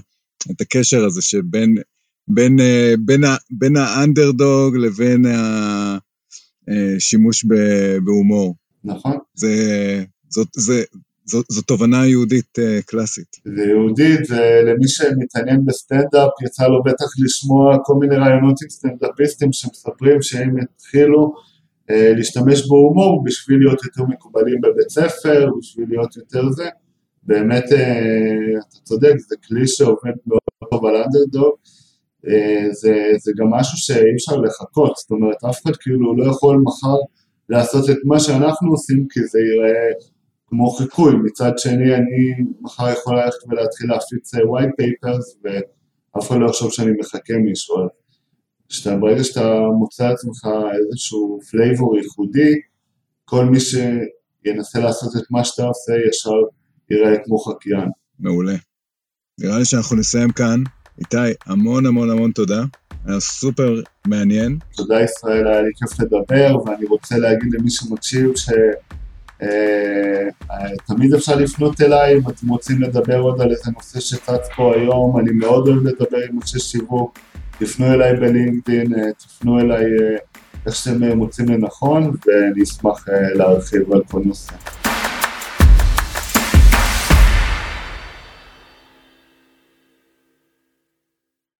את 0.51 0.61
הקשר 0.61 1.05
הזה 1.05 1.21
שבין 1.21 1.75
בין, 2.27 2.59
אה, 2.59 2.93
בין, 3.05 3.21
בין 3.51 3.77
האנדרדוג 3.77 4.77
לבין 4.77 5.25
השימוש 6.67 7.45
בהומור. 8.05 8.55
נכון. 8.83 9.17
זה, 9.35 9.49
זאת, 10.29 10.47
זה, 10.55 10.83
זאת, 11.25 11.45
זאת 11.49 11.65
תובנה 11.65 12.07
יהודית 12.07 12.59
אה, 12.59 12.83
קלאסית. 12.85 13.35
זה 13.45 13.63
יהודית, 13.63 14.19
ולמי 14.29 14.87
שמתעניין 14.87 15.65
בסטנדאפ, 15.65 16.29
יצא 16.45 16.67
לו 16.67 16.83
בטח 16.83 17.05
לשמוע 17.25 17.77
כל 17.83 17.93
מיני 17.95 18.15
רעיונות 18.15 18.61
עם 18.61 18.69
סטנדאפיסטים 18.69 19.53
שמספרים 19.53 20.21
שהם 20.21 20.55
התחילו 20.61 21.33
אה, 21.89 21.93
להשתמש 22.17 22.67
בהומור 22.67 23.23
בשביל 23.23 23.59
להיות 23.59 23.83
יותר 23.83 24.03
מקובלים 24.03 24.61
בבית 24.61 24.89
ספר, 24.89 25.49
בשביל 25.59 25.89
להיות 25.89 26.17
יותר 26.17 26.51
זה. 26.51 26.69
באמת, 27.23 27.63
אה, 27.63 28.59
אתה 28.69 28.77
צודק, 28.83 29.13
זה 29.17 29.35
כלי 29.47 29.67
שעובד 29.67 30.13
מאוד 30.27 30.69
טוב 30.71 30.85
על 30.85 30.95
underdog. 30.95 31.55
אה, 32.25 32.29
זה, 32.71 32.93
זה 33.23 33.31
גם 33.37 33.47
משהו 33.49 33.77
שאי 33.77 34.15
אפשר 34.15 34.37
לחקות, 34.37 34.95
זאת 34.95 35.11
אומרת, 35.11 35.43
אף 35.49 35.61
אחד 35.63 35.75
כאילו 35.75 36.17
לא 36.17 36.31
יכול 36.31 36.61
מחר 36.63 36.97
לעשות 37.49 37.89
את 37.89 37.97
מה 38.03 38.19
שאנחנו 38.19 38.71
עושים, 38.71 39.07
כי 39.09 39.19
זה 39.27 39.39
ייראה 39.39 39.91
כמו 40.47 40.71
חיקוי, 40.71 41.13
מצד 41.23 41.51
שני 41.57 41.95
אני 41.95 42.45
מחר 42.61 42.89
יכול 42.89 43.15
ללכת 43.15 43.37
ולהתחיל 43.47 43.89
להפיץ 43.89 44.35
אה, 44.35 44.39
white 44.39 44.73
papers 44.81 45.37
ואף 45.43 46.27
אחד 46.27 46.37
לא 46.39 46.49
יחשוב 46.49 46.71
שאני 46.71 46.91
מחקה 46.99 47.33
מישהו, 47.37 47.75
שאתה, 48.69 48.97
ברגע 48.97 49.23
שאתה 49.23 49.59
מוצא 49.79 50.09
לעצמך 50.09 50.47
איזשהו 50.79 51.39
flavor 51.51 51.97
ייחודי, 51.97 52.53
כל 53.25 53.45
מי 53.45 53.59
שינסה 53.59 54.79
לעשות 54.79 55.13
את 55.17 55.31
מה 55.31 55.43
שאתה 55.43 55.63
עושה 55.63 55.93
ישר 56.09 56.35
ייראה 56.89 57.15
כמו 57.25 57.37
חקיין. 57.37 57.89
מעולה. 58.19 58.55
נראה 59.39 59.57
לי 59.57 59.65
שאנחנו 59.65 59.95
נסיים 59.95 60.31
כאן. 60.31 60.63
איתי, 60.99 61.33
המון 61.45 61.85
המון 61.85 62.09
המון 62.09 62.31
תודה, 62.31 62.63
היה 63.05 63.19
סופר 63.19 63.81
מעניין. 64.07 64.57
תודה 64.75 65.01
ישראל, 65.01 65.47
היה 65.47 65.61
לי 65.61 65.69
כיף 65.75 65.99
לדבר, 65.99 66.57
ואני 66.65 66.85
רוצה 66.85 67.17
להגיד 67.17 67.53
למי 67.53 67.69
שמקשיב 67.69 68.35
ש... 68.35 68.49
אה, 69.41 70.69
תמיד 70.87 71.13
אפשר 71.13 71.35
לפנות 71.35 71.81
אליי 71.81 72.17
אם 72.17 72.29
אתם 72.29 72.47
רוצים 72.49 72.81
לדבר 72.81 73.19
עוד 73.19 73.41
על 73.41 73.51
איזה 73.51 73.71
נושא 73.75 73.99
שצץ 73.99 74.47
פה 74.55 74.75
היום, 74.75 75.19
אני 75.19 75.31
מאוד 75.31 75.67
אוהב 75.67 75.83
לדבר 75.83 76.17
עם 76.29 76.39
אנשי 76.41 76.59
שיווק, 76.59 77.19
תפנו 77.59 77.93
אליי 77.93 78.15
בלינקדאין, 78.15 78.93
אה, 78.93 79.13
תפנו 79.17 79.59
אליי 79.59 79.83
אה, 79.83 80.17
איך 80.65 80.75
שאתם 80.75 81.17
מוצאים 81.17 81.47
לנכון, 81.49 82.03
ואני 82.03 82.63
אשמח 82.63 83.05
להרחיב 83.35 83.93
על 83.93 84.01
כל 84.07 84.21
נושא. 84.25 84.82